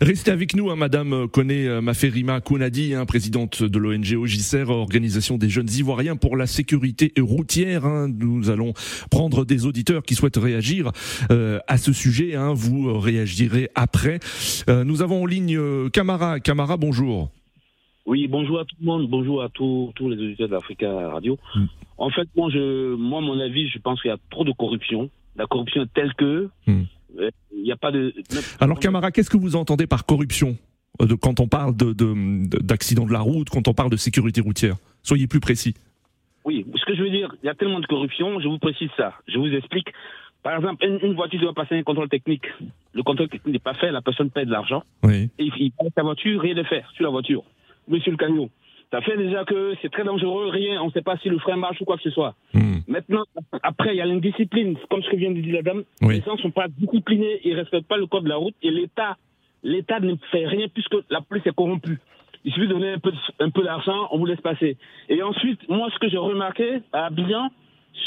Restez 0.00 0.30
avec 0.30 0.54
nous, 0.54 0.70
hein, 0.70 0.76
Madame 0.76 1.26
connaît 1.26 1.66
euh, 1.66 1.80
Maferima 1.80 2.40
Kounadi, 2.40 2.94
hein, 2.94 3.04
présidente 3.04 3.64
de 3.64 3.78
l'ONG 3.78 4.14
OGICER, 4.16 4.64
Organisation 4.68 5.38
des 5.38 5.48
Jeunes 5.48 5.68
Ivoiriens 5.76 6.14
pour 6.14 6.36
la 6.36 6.46
sécurité 6.46 7.12
routière. 7.18 7.84
hein. 7.84 8.06
Nous 8.08 8.48
allons 8.48 8.74
prendre 9.10 9.44
des 9.44 9.66
auditeurs 9.66 10.04
qui 10.04 10.14
souhaitent 10.14 10.36
réagir 10.36 10.92
euh, 11.32 11.58
à 11.66 11.78
ce 11.78 11.92
sujet. 11.92 12.34
Vous 12.54 12.96
réagirez 13.00 13.70
après. 13.74 14.20
Euh, 14.68 14.84
nous 14.84 15.02
avons 15.02 15.24
en 15.24 15.26
ligne 15.26 15.58
Camara. 15.90 16.38
Camara, 16.38 16.76
bonjour. 16.76 17.30
Oui, 18.06 18.28
bonjour 18.28 18.60
à 18.60 18.64
tout 18.64 18.76
le 18.80 18.86
monde, 18.86 19.10
bonjour 19.10 19.42
à 19.42 19.48
tous 19.48 19.92
les 20.00 20.16
auditeurs 20.16 20.48
d'Africa 20.48 21.10
Radio. 21.10 21.36
Mm. 21.56 21.64
En 21.98 22.10
fait, 22.10 22.28
moi, 22.36 22.48
je, 22.52 22.94
moi, 22.94 23.20
mon 23.20 23.38
avis, 23.40 23.68
je 23.68 23.78
pense 23.80 24.00
qu'il 24.00 24.10
y 24.10 24.14
a 24.14 24.18
trop 24.30 24.44
de 24.44 24.52
corruption. 24.52 25.10
La 25.36 25.46
corruption 25.46 25.82
est 25.82 25.92
telle 25.92 26.14
que 26.14 26.48
Mm. 26.68 26.82
Il 27.54 27.62
n'y 27.62 27.72
a 27.72 27.76
pas 27.76 27.90
de. 27.92 28.14
Alors 28.60 28.78
Camara, 28.78 29.10
qu'est-ce 29.10 29.30
que 29.30 29.36
vous 29.36 29.56
entendez 29.56 29.86
par 29.86 30.06
corruption 30.06 30.56
euh, 31.02 31.06
de, 31.06 31.14
quand 31.14 31.40
on 31.40 31.48
parle 31.48 31.76
de- 31.76 31.92
de- 31.92 32.48
de- 32.48 33.12
la 33.12 33.20
route, 33.20 33.48
quand 33.50 33.68
on 33.68 33.74
parle 33.74 33.90
de 33.90 33.96
sécurité 33.96 34.40
routière? 34.40 34.76
Soyez 35.02 35.26
plus 35.26 35.40
précis. 35.40 35.74
Oui, 36.44 36.64
ce 36.74 36.84
que 36.86 36.94
je 36.96 37.02
veux 37.02 37.10
dire, 37.10 37.34
il 37.42 37.46
y 37.46 37.48
a 37.50 37.54
tellement 37.54 37.80
de 37.80 37.86
corruption. 37.86 38.40
Je 38.40 38.48
vous 38.48 38.58
précise 38.58 38.88
ça. 38.96 39.14
Je 39.28 39.38
vous 39.38 39.48
explique. 39.52 39.88
Par 40.42 40.56
exemple, 40.56 40.84
une, 40.86 40.98
une 41.02 41.14
voiture 41.14 41.40
doit 41.40 41.52
passer 41.52 41.74
un 41.76 41.82
contrôle 41.82 42.08
technique. 42.08 42.44
Le 42.94 43.02
contrôle 43.02 43.28
technique 43.28 43.52
n'est 43.52 43.58
pas 43.58 43.74
fait, 43.74 43.90
la 43.90 44.00
personne 44.00 44.30
paie 44.30 44.46
de 44.46 44.50
l'argent. 44.50 44.82
Oui. 45.02 45.28
Et 45.38 45.44
il, 45.44 45.52
il 45.58 45.72
paye 45.72 45.90
sa 45.94 46.02
voiture, 46.02 46.40
rien 46.40 46.54
de 46.54 46.62
faire 46.62 46.88
sur 46.94 47.04
la 47.04 47.10
voiture. 47.10 47.42
Monsieur 47.88 48.12
le 48.12 48.16
camion, 48.16 48.48
ça 48.90 49.00
fait 49.02 49.16
déjà 49.16 49.44
que 49.44 49.74
c'est 49.82 49.90
très 49.90 50.04
dangereux, 50.04 50.48
rien, 50.48 50.80
on 50.82 50.86
ne 50.86 50.90
sait 50.92 51.02
pas 51.02 51.16
si 51.18 51.28
le 51.28 51.38
frein 51.38 51.56
marche 51.56 51.80
ou 51.80 51.84
quoi 51.84 51.96
que 51.96 52.02
ce 52.02 52.10
soit. 52.10 52.34
Hmm. 52.54 52.78
Maintenant, 52.86 53.24
après, 53.62 53.94
il 53.94 53.96
y 53.96 54.00
a 54.00 54.06
l'indiscipline, 54.06 54.76
comme 54.88 55.02
ce 55.02 55.10
que 55.10 55.16
vient 55.16 55.30
de 55.30 55.40
dire 55.40 55.54
la 55.56 55.62
dame. 55.62 55.84
Oui. 56.02 56.16
Les 56.16 56.22
gens 56.22 56.34
ne 56.36 56.40
sont 56.40 56.50
pas 56.50 56.68
disciplinés, 56.68 57.40
ils 57.44 57.52
ne 57.52 57.56
respectent 57.58 57.86
pas 57.88 57.98
le 57.98 58.06
code 58.06 58.24
de 58.24 58.28
la 58.30 58.36
route 58.36 58.54
et 58.62 58.70
l'État, 58.70 59.16
l'État 59.62 60.00
ne 60.00 60.14
fait 60.30 60.46
rien 60.46 60.68
puisque 60.72 60.96
la 61.10 61.20
police 61.20 61.46
est 61.46 61.54
corrompue. 61.54 61.98
Il 62.44 62.52
suffit 62.52 62.66
de 62.68 62.72
donner 62.72 62.92
un 62.92 62.98
peu, 62.98 63.12
un 63.40 63.50
peu 63.50 63.62
d'argent, 63.62 64.08
on 64.12 64.18
vous 64.18 64.24
laisse 64.26 64.40
passer. 64.40 64.76
Et 65.10 65.22
ensuite, 65.22 65.68
moi, 65.68 65.88
ce 65.92 65.98
que 65.98 66.08
j'ai 66.08 66.16
remarqué 66.18 66.80
à 66.92 67.06
Abidjan, 67.06 67.48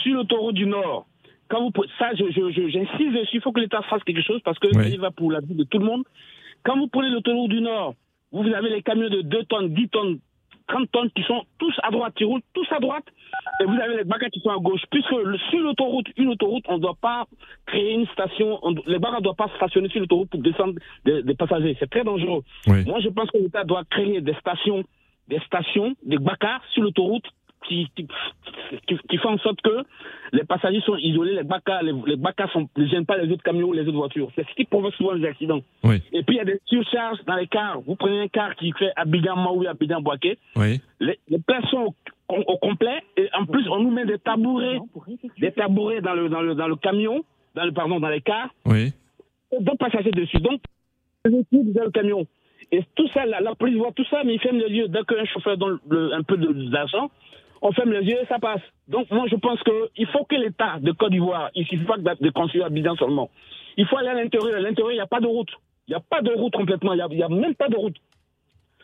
sur 0.04 0.16
l'autoroute 0.16 0.56
du 0.56 0.66
Nord, 0.66 1.06
quand 1.50 1.62
vous, 1.62 1.72
ça, 2.00 2.12
je, 2.16 2.24
je, 2.32 2.50
je- 2.52 2.70
j'insiste 2.70 3.12
dessus, 3.14 3.36
il 3.36 3.42
faut 3.42 3.52
que 3.52 3.60
l'État 3.60 3.82
fasse 3.84 4.02
quelque 4.04 4.22
chose 4.24 4.42
parce 4.44 4.58
que 4.58 4.68
Oui. 4.68 4.84
ça 4.84 4.90
y 4.90 4.98
va 4.98 5.12
pour 5.12 5.32
la 5.32 5.42
vie 5.42 5.54
de 5.54 5.66
tout 5.66 5.80
le 5.80 5.86
monde. 5.86 6.04
Quand 6.64 6.78
vous 6.78 6.88
prenez 6.88 7.10
l'autoroute 7.10 7.50
du 7.52 7.60
Nord, 7.62 7.94
vous 8.32 8.48
avez 8.54 8.70
les 8.70 8.82
camions 8.82 9.10
de 9.10 9.22
2 9.22 9.44
tonnes, 9.44 9.74
10 9.74 9.90
tonnes, 9.90 10.20
30 10.72 10.92
tonnes 10.92 11.10
qui 11.12 11.24
sont 11.24 11.44
tous 11.60 11.76
à 11.84 11.92
droite, 11.92 12.14
qui 12.16 12.24
roulent 12.24 12.42
tous 12.54 12.68
à 12.72 12.80
droite, 12.80 13.04
et 13.62 13.66
vous 13.66 13.74
avez 13.80 13.98
les 13.98 14.04
bagarres 14.04 14.30
qui 14.32 14.40
sont 14.40 14.50
à 14.50 14.58
gauche. 14.58 14.82
Puisque 14.90 15.12
le- 15.12 15.38
sur 15.50 15.60
l'autoroute, 15.60 16.08
une 16.18 16.30
autoroute, 16.30 16.64
on 16.68 16.76
ne 16.78 16.82
doit 16.82 16.98
pas 17.02 17.26
créer 17.66 17.94
une 17.94 18.08
station, 18.08 18.60
on- 18.64 18.76
les 18.88 19.00
bagarres 19.00 19.20
ne 19.20 19.26
doivent 19.26 19.36
pas 19.36 19.50
stationner 19.58 19.90
sur 19.90 20.00
l'autoroute 20.00 20.30
pour 20.30 20.42
descendre 20.42 20.76
des, 21.06 21.24
des 21.24 21.36
passagers. 21.36 21.76
C'est 21.80 21.90
très 21.90 22.04
dangereux. 22.04 22.44
Oui. 22.68 22.86
Moi, 22.86 23.00
je 23.02 23.10
pense 23.10 23.30
que 23.32 23.38
l'État 23.38 23.64
doit 23.64 23.84
créer 23.90 24.22
des 24.22 24.34
stations, 24.36 24.84
des 25.28 25.40
stations, 25.46 25.94
des 26.04 26.18
bacards 26.18 26.62
sur 26.74 26.84
l'autoroute 26.84 27.26
qui, 27.68 27.88
qui, 27.96 28.08
qui, 28.88 28.98
qui 29.10 29.18
font 29.18 29.30
en 29.34 29.38
sorte 29.38 29.62
que 29.62 29.84
les 30.34 30.44
passagers 30.44 30.82
sont 30.82 30.96
isolés, 30.98 31.34
les 31.36 31.44
bacards, 31.44 31.84
les, 31.84 31.94
les 32.08 32.18
sont, 32.52 32.68
ne 32.78 32.86
gênent 32.88 33.06
pas 33.06 33.18
les 33.18 33.32
autres 33.32 33.44
camions, 33.44 33.72
les 33.72 33.82
autres 33.84 33.98
voitures. 33.98 34.30
C'est 34.36 34.48
ce 34.48 34.54
qui 34.56 34.66
provoque 34.66 34.94
souvent 34.96 35.14
les 35.14 35.28
accidents. 35.28 35.62
Oui. 35.84 36.02
Et 36.12 36.24
puis, 36.24 36.36
il 36.36 36.38
y 36.38 36.42
a 36.42 36.46
des 36.46 36.60
surcharges 36.66 37.20
dans 37.28 37.36
les 37.36 37.48
cars. 37.48 37.80
Vous 37.82 37.96
prenez 37.96 38.22
un 38.22 38.28
car 38.28 38.56
qui 38.56 38.72
fait 38.74 38.92
Abidjan-Maui, 38.96 39.68
Abidjan-Boaké. 39.68 40.38
Oui. 40.56 40.82
Les, 41.00 41.20
les 41.30 41.40
places 41.40 41.66
sont 41.70 41.94
au, 42.30 42.36
au 42.36 42.58
complet. 42.58 43.02
Et 43.18 43.30
en 43.38 43.46
plus, 43.46 43.68
on 43.70 43.80
nous 43.80 43.92
met 43.92 44.06
des 44.06 44.20
tabourets, 44.20 44.80
des 45.40 45.52
tabourets 45.52 46.02
dans 46.02 46.14
le, 46.14 46.30
dans 46.30 46.42
le, 46.42 46.56
dans 46.56 46.68
le 46.68 46.76
camion, 46.76 47.24
dans 47.56 47.66
le, 47.66 47.72
pardon, 47.72 48.00
dans 48.00 48.10
les 48.10 48.22
cars 48.22 48.50
Oui. 48.66 48.94
deux 49.60 49.76
passagers 49.78 50.12
dessus. 50.12 50.38
Donc, 50.40 50.62
dans 51.26 51.84
le 51.84 51.92
camion. 51.92 52.26
Et 52.72 52.84
tout 52.96 53.08
ça, 53.10 53.26
la, 53.26 53.42
la 53.42 53.54
police 53.56 53.78
voit 53.78 53.92
tout 53.92 54.06
ça, 54.06 54.24
mais 54.24 54.36
ils 54.36 54.40
ferment 54.40 54.60
les 54.66 54.74
yeux. 54.74 54.88
Dès 54.88 55.04
qu'un 55.04 55.26
chauffeur 55.26 55.58
donne 55.58 55.78
le- 55.90 56.14
un 56.14 56.24
peu 56.24 56.38
d'argent, 56.38 57.12
on 57.62 57.72
ferme 57.72 57.92
les 57.92 58.06
yeux 58.06 58.18
et 58.22 58.26
ça 58.26 58.40
passe. 58.40 58.62
Donc, 58.88 59.10
moi, 59.12 59.26
je 59.30 59.36
pense 59.36 59.60
qu'il 59.64 60.08
faut 60.08 60.26
que 60.26 60.36
l'État 60.36 60.80
de 60.80 60.92
Côte 60.92 61.12
d'Ivoire, 61.12 61.50
il 61.54 61.66
suffit 61.68 61.86
pas 61.86 61.98
de, 61.98 62.30
construire 62.32 62.66
Abidjan 62.66 62.96
seulement. 62.96 63.30
Il 63.78 63.86
faut 63.86 63.98
aller 63.98 64.10
à 64.10 64.16
l'intérieur. 64.16 64.56
À 64.56 64.60
l'intérieur, 64.60 64.92
il 64.92 64.96
n'y 64.96 65.02
a 65.02 65.08
pas 65.08 65.20
de 65.20 65.28
route. 65.28 65.52
Il 65.88 65.92
n'y 65.92 65.96
a 65.96 66.00
pas 66.00 66.22
de 66.22 66.32
route 66.32 66.54
complètement. 66.54 66.94
Il 66.94 67.16
n'y 67.16 67.24
a, 67.24 67.30
même 67.30 67.56
pas 67.56 67.70
de 67.70 67.76
route. 67.78 67.96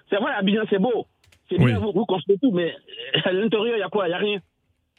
C'est 0.09 0.17
vrai, 0.17 0.31
Abidjan, 0.33 0.63
c'est 0.69 0.79
beau. 0.79 1.07
C'est 1.49 1.59
Oui. 1.59 1.65
bien, 1.65 1.79
vous, 1.79 1.91
vous 1.91 2.05
construisez 2.05 2.39
tout, 2.39 2.51
mais 2.51 2.75
à 3.23 3.31
l'intérieur, 3.31 3.77
il 3.77 3.79
y 3.79 3.83
a 3.83 3.89
quoi? 3.89 4.05
Il 4.07 4.09
n'y 4.09 4.15
a 4.15 4.19
rien. 4.19 4.39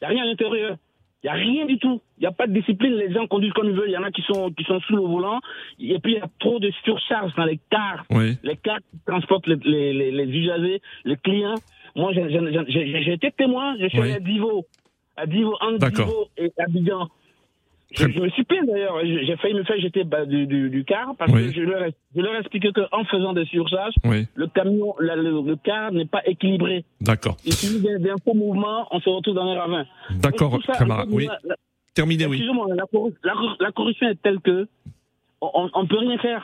Il 0.01 0.03
n'y 0.03 0.05
a 0.05 0.09
rien 0.09 0.23
à 0.23 0.27
l'intérieur. 0.27 0.77
Il 1.21 1.25
n'y 1.25 1.29
a 1.29 1.33
rien 1.33 1.65
du 1.65 1.77
tout. 1.79 2.01
Il 2.17 2.21
n'y 2.21 2.27
a 2.27 2.31
pas 2.31 2.47
de 2.47 2.53
discipline. 2.53 2.93
Les 2.93 3.11
gens 3.11 3.27
conduisent 3.27 3.51
comme 3.53 3.67
ils 3.67 3.75
veulent. 3.75 3.89
Il 3.89 3.93
y 3.93 3.97
en 3.97 4.03
a 4.03 4.11
qui 4.11 4.21
sont, 4.21 4.51
qui 4.51 4.63
sont 4.63 4.79
sous 4.81 4.95
le 4.95 5.01
volant. 5.01 5.39
Et 5.79 5.99
puis, 5.99 6.13
il 6.13 6.17
y 6.17 6.21
a 6.21 6.29
trop 6.39 6.59
de 6.59 6.71
surcharge 6.83 7.33
dans 7.35 7.43
les 7.43 7.59
cars. 7.69 8.05
Oui. 8.09 8.37
Les 8.43 8.55
cars 8.55 8.79
qui 8.79 8.99
transportent 9.05 9.47
les, 9.47 9.57
les, 9.63 9.93
les, 9.93 10.11
les 10.11 10.37
usagers, 10.37 10.81
les 11.03 11.17
clients. 11.17 11.55
Moi, 11.95 12.11
été 12.13 13.31
témoin. 13.31 13.75
Je 13.79 13.87
suis 13.87 13.99
allé 14.01 14.13
à 14.13 14.19
Divo. 14.19 14.65
À 15.17 15.25
Divo, 15.25 15.55
entre. 15.61 15.89
Divo 15.91 16.27
et 16.37 16.51
Abidjan. 16.57 17.07
Je, 17.91 18.07
je 18.07 18.19
me 18.19 18.29
suis 18.29 18.43
plaint 18.43 18.67
d'ailleurs. 18.67 18.99
J'ai 19.03 19.35
failli 19.37 19.55
me 19.55 19.63
faire 19.63 19.79
jeter 19.79 20.03
bah, 20.03 20.23
du, 20.25 20.45
du, 20.45 20.69
du 20.69 20.85
car 20.85 21.15
parce 21.17 21.31
Oui. 21.33 21.47
que 21.47 21.53
je 21.53 21.61
leur, 21.61 21.89
je 22.15 22.21
leur 22.21 22.35
ai 22.35 22.37
expliqué 22.39 22.69
qu'en 22.71 23.03
faisant 23.05 23.33
des 23.33 23.45
surcharges, 23.45 23.95
Oui. 24.05 24.27
le 24.35 24.45
camion, 24.47 24.93
la- 24.99 25.15
le, 25.15 25.41
le 25.41 25.55
car 25.55 25.91
n'est 25.91 26.05
pas 26.05 26.21
équilibré. 26.25 26.85
D'accord. 27.01 27.37
Il 27.45 27.53
suffit 27.53 27.81
d'un 27.81 27.97
d'un 27.99 28.15
faux 28.23 28.35
mouvement, 28.35 28.87
on 28.91 28.99
se 28.99 29.09
retrouve 29.09 29.33
dans 29.33 29.47
un 29.47 29.59
ravin. 29.59 29.85
D'accord, 30.21 30.51
Donc, 30.51 30.61
tout 30.61 30.71
ça, 30.71 30.77
Camara. 30.77 31.05
la- 31.05 31.11
Oui. 31.11 31.27
la- 31.43 31.55
Terminé, 31.95 32.27
oui. 32.27 32.37
Excusez-moi, 32.37 32.67
la- 32.75 33.33
la 33.59 33.71
corruption 33.71 34.07
est 34.07 34.21
telle 34.21 34.39
que 34.39 34.67
on 35.41 35.81
ne 35.81 35.87
peut 35.87 35.97
rien 35.97 36.17
faire. 36.19 36.43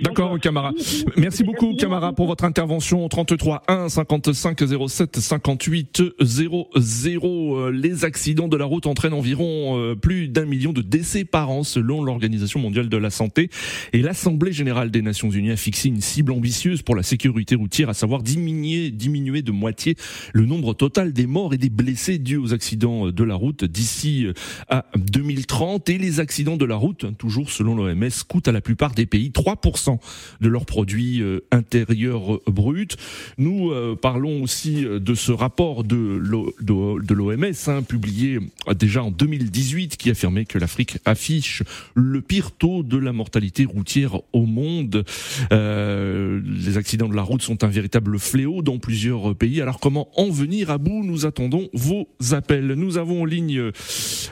D'accord, 0.00 0.40
Camara. 0.40 0.72
Merci 1.16 1.44
beaucoup, 1.44 1.74
Camara, 1.76 2.12
pour 2.12 2.26
votre 2.26 2.44
intervention. 2.44 3.08
33 3.08 3.62
1 3.68 3.88
55 3.88 4.60
07 4.88 5.20
58 5.20 6.02
00. 6.20 7.70
Les 7.70 8.04
accidents 8.04 8.48
de 8.48 8.56
la 8.56 8.64
route 8.64 8.86
entraînent 8.86 9.12
environ 9.12 9.78
euh, 9.78 9.94
plus 9.94 10.26
d'un 10.26 10.46
million 10.46 10.72
de 10.72 10.82
décès 10.82 11.24
par 11.24 11.50
an, 11.50 11.62
selon 11.62 12.02
l'Organisation 12.02 12.58
mondiale 12.58 12.88
de 12.88 12.96
la 12.96 13.10
santé. 13.10 13.50
Et 13.92 14.02
l'Assemblée 14.02 14.52
générale 14.52 14.90
des 14.90 15.00
Nations 15.00 15.30
unies 15.30 15.52
a 15.52 15.56
fixé 15.56 15.88
une 15.88 16.00
cible 16.00 16.32
ambitieuse 16.32 16.82
pour 16.82 16.96
la 16.96 17.04
sécurité 17.04 17.54
routière, 17.54 17.88
à 17.88 17.94
savoir 17.94 18.22
diminuer, 18.22 18.90
diminuer 18.90 19.42
de 19.42 19.52
moitié 19.52 19.94
le 20.32 20.44
nombre 20.44 20.74
total 20.74 21.12
des 21.12 21.26
morts 21.26 21.54
et 21.54 21.58
des 21.58 21.70
blessés 21.70 22.18
dus 22.18 22.36
aux 22.36 22.52
accidents 22.52 23.12
de 23.12 23.24
la 23.24 23.36
route 23.36 23.64
d'ici 23.64 24.26
à 24.68 24.86
2030. 24.96 25.88
Et 25.88 25.98
les 25.98 26.18
accidents 26.18 26.56
de 26.56 26.64
la 26.64 26.76
route, 26.76 27.16
toujours 27.16 27.50
selon 27.50 27.76
l'OMS, 27.76 28.10
coûtent 28.28 28.48
à 28.48 28.52
la 28.52 28.60
plupart 28.60 28.94
des 28.94 29.06
pays 29.06 29.30
3% 29.30 29.73
de 30.40 30.48
leurs 30.48 30.66
produits 30.66 31.20
euh, 31.20 31.40
intérieurs 31.50 32.40
bruts. 32.46 32.88
Nous 33.38 33.70
euh, 33.70 33.96
parlons 34.00 34.42
aussi 34.42 34.84
euh, 34.84 35.00
de 35.00 35.14
ce 35.14 35.32
rapport 35.32 35.84
de 35.84 36.20
l'OMS 37.14 37.44
hein, 37.66 37.82
publié 37.82 38.38
déjà 38.76 39.02
en 39.02 39.10
2018 39.10 39.96
qui 39.96 40.10
affirmait 40.10 40.44
que 40.44 40.58
l'Afrique 40.58 40.98
affiche 41.04 41.62
le 41.94 42.20
pire 42.20 42.52
taux 42.52 42.82
de 42.82 42.98
la 42.98 43.12
mortalité 43.12 43.64
routière 43.64 44.20
au 44.32 44.46
monde. 44.46 45.04
les 45.50 46.76
accidents 46.76 47.08
de 47.08 47.16
la 47.16 47.22
route 47.22 47.42
sont 47.42 47.64
un 47.64 47.68
véritable 47.68 48.18
fléau 48.18 48.62
dans 48.62 48.78
plusieurs 48.78 49.34
pays. 49.34 49.60
Alors 49.60 49.80
comment 49.80 50.08
en 50.16 50.30
venir 50.30 50.70
à 50.70 50.78
bout? 50.78 51.02
Nous 51.04 51.26
attendons 51.26 51.68
vos 51.72 52.08
appels. 52.32 52.74
Nous 52.74 52.98
avons 52.98 53.22
en 53.22 53.24
ligne, 53.24 53.70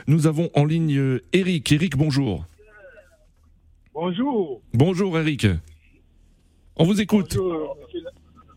nous 0.07 0.27
avons 0.27 0.49
en 0.53 0.65
ligne 0.65 1.19
Eric. 1.33 1.71
Eric, 1.71 1.97
bonjour. 1.97 2.45
Bonjour. 3.93 4.61
Bonjour 4.73 5.19
Eric. 5.19 5.45
On 6.75 6.85
vous 6.85 6.99
écoute. 6.99 7.35
Bonjour, 7.37 7.77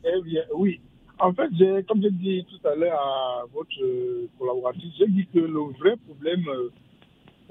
eh 0.04 0.22
bien, 0.22 0.42
oui. 0.54 0.80
En 1.18 1.32
fait, 1.34 1.48
comme 1.86 2.00
j'ai 2.02 2.10
dit 2.10 2.46
tout 2.48 2.66
à 2.66 2.74
l'heure 2.74 2.98
à 2.98 3.44
votre 3.52 4.28
collaboratrice, 4.38 4.92
j'ai 4.98 5.08
dit 5.08 5.26
que 5.32 5.38
le 5.40 5.60
vrai 5.78 5.96
problème, 6.06 6.48
euh, 6.48 6.70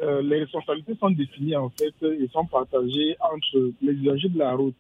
euh, 0.02 0.22
les 0.24 0.40
responsabilités 0.40 0.96
sont 0.96 1.12
définies 1.12 1.56
en 1.56 1.70
fait 1.70 1.94
et 2.04 2.28
sont 2.30 2.46
partagées 2.46 3.16
entre 3.20 3.72
les 3.82 3.94
usagers 3.94 4.30
de 4.30 4.40
la 4.40 4.56
route, 4.56 4.76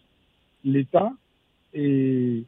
l'État 0.64 1.12
et, 1.74 2.44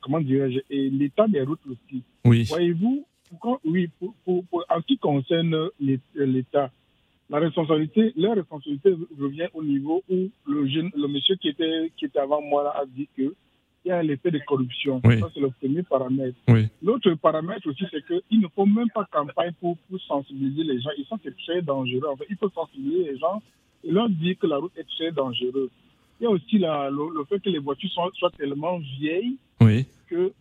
comment 0.00 0.20
dirais-je, 0.20 0.60
et 0.70 0.90
l'État 0.90 1.28
des 1.28 1.42
routes 1.42 1.60
aussi. 1.70 2.02
Oui. 2.24 2.44
Voyez-vous, 2.48 3.04
oui, 3.64 3.88
pour, 4.24 4.44
en 4.68 4.80
ce 4.80 4.86
qui 4.86 4.98
concerne 4.98 5.68
l'État, 6.14 6.70
la 7.30 7.38
responsabilité, 7.38 8.12
leur 8.16 8.34
responsabilité 8.34 8.92
revient 9.18 9.46
au 9.54 9.62
niveau 9.62 10.02
où 10.10 10.28
le 10.46 10.66
jeune, 10.66 10.90
le 10.96 11.06
monsieur 11.06 11.36
qui 11.36 11.48
était, 11.48 11.92
qui 11.96 12.06
était 12.06 12.18
avant 12.18 12.42
moi 12.42 12.64
là, 12.64 12.74
a 12.82 12.84
dit 12.86 13.08
que 13.16 13.34
il 13.84 13.88
y 13.88 13.92
a 13.92 14.02
l'effet 14.02 14.30
de 14.30 14.40
corruption. 14.46 15.00
Ça, 15.02 15.30
c'est 15.32 15.40
le 15.40 15.50
premier 15.50 15.82
paramètre. 15.82 16.36
L'autre 16.82 17.14
paramètre 17.14 17.66
aussi, 17.66 17.84
c'est 17.90 18.04
qu'il 18.04 18.40
ne 18.40 18.48
faut 18.54 18.66
même 18.66 18.90
pas 18.90 19.06
campagne 19.10 19.52
pour, 19.58 19.78
pour 19.88 19.98
sensibiliser 20.02 20.64
les 20.64 20.80
gens. 20.82 20.90
Ils 20.98 21.06
sont 21.06 21.18
très 21.46 21.62
dangereux. 21.62 22.08
En 22.10 22.16
fait, 22.16 22.26
il 22.28 22.36
faut 22.36 22.50
sensibiliser 22.50 23.12
les 23.12 23.18
gens 23.18 23.40
et 23.82 23.90
leur 23.90 24.10
dire 24.10 24.36
que 24.38 24.46
la 24.46 24.58
route 24.58 24.76
est 24.76 24.86
très 24.98 25.12
dangereuse. 25.12 25.70
Il 26.20 26.24
y 26.24 26.26
a 26.26 26.30
aussi 26.30 26.58
la, 26.58 26.90
le, 26.90 27.24
fait 27.24 27.40
que 27.40 27.48
les 27.48 27.58
voitures 27.58 27.88
soient, 27.90 28.10
soient 28.14 28.32
tellement 28.36 28.78
vieilles 28.78 29.38
que 30.08 30.32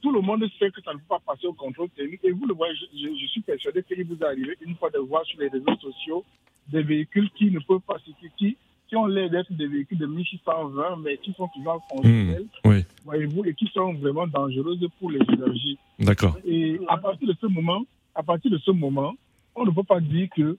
tout 0.00 0.12
le 0.12 0.20
monde 0.20 0.44
sait 0.58 0.70
que 0.70 0.82
ça 0.82 0.92
ne 0.92 0.98
peut 0.98 1.04
pas 1.08 1.20
passer 1.26 1.46
au 1.46 1.52
contrôle 1.52 1.88
technique. 1.90 2.20
Et 2.24 2.32
vous 2.32 2.46
le 2.46 2.54
voyez, 2.54 2.74
je, 2.74 3.26
suis 3.26 3.40
persuadé 3.40 3.82
qu'il 3.82 4.04
vous 4.04 4.24
arrive 4.24 4.54
une 4.60 4.74
fois 4.76 4.90
de 4.90 4.98
voir 4.98 5.24
sur 5.24 5.40
les 5.40 5.48
réseaux 5.48 5.76
sociaux 5.80 6.24
des 6.68 6.82
véhicules 6.82 7.30
qui 7.30 7.50
ne 7.50 7.58
peuvent 7.60 7.80
pas 7.80 7.98
qui, 8.38 8.56
qui 8.88 8.96
ont 8.96 9.06
l'air 9.06 9.30
d'être 9.30 9.52
des 9.52 9.66
véhicules 9.66 9.98
de 9.98 10.06
1620, 10.06 10.96
mais 11.02 11.16
qui 11.18 11.32
sont 11.32 11.48
toujours 11.48 11.80
fonctionnels, 11.88 12.46
mmh, 12.64 12.80
voyez-vous, 13.04 13.44
et 13.44 13.54
qui 13.54 13.66
sont 13.68 13.94
vraiment 13.94 14.26
dangereuses 14.26 14.86
pour 14.98 15.10
les 15.10 15.20
usagers. 15.20 15.78
D'accord. 15.98 16.36
Et 16.44 16.80
à 16.88 16.96
partir 16.96 17.28
de 17.28 17.34
ce 17.40 17.46
moment, 17.46 17.82
à 18.14 18.22
partir 18.22 18.50
de 18.50 18.58
ce 18.58 18.70
moment, 18.70 19.14
on 19.54 19.64
ne 19.64 19.70
peut 19.70 19.84
pas 19.84 20.00
dire 20.00 20.28
que 20.34 20.58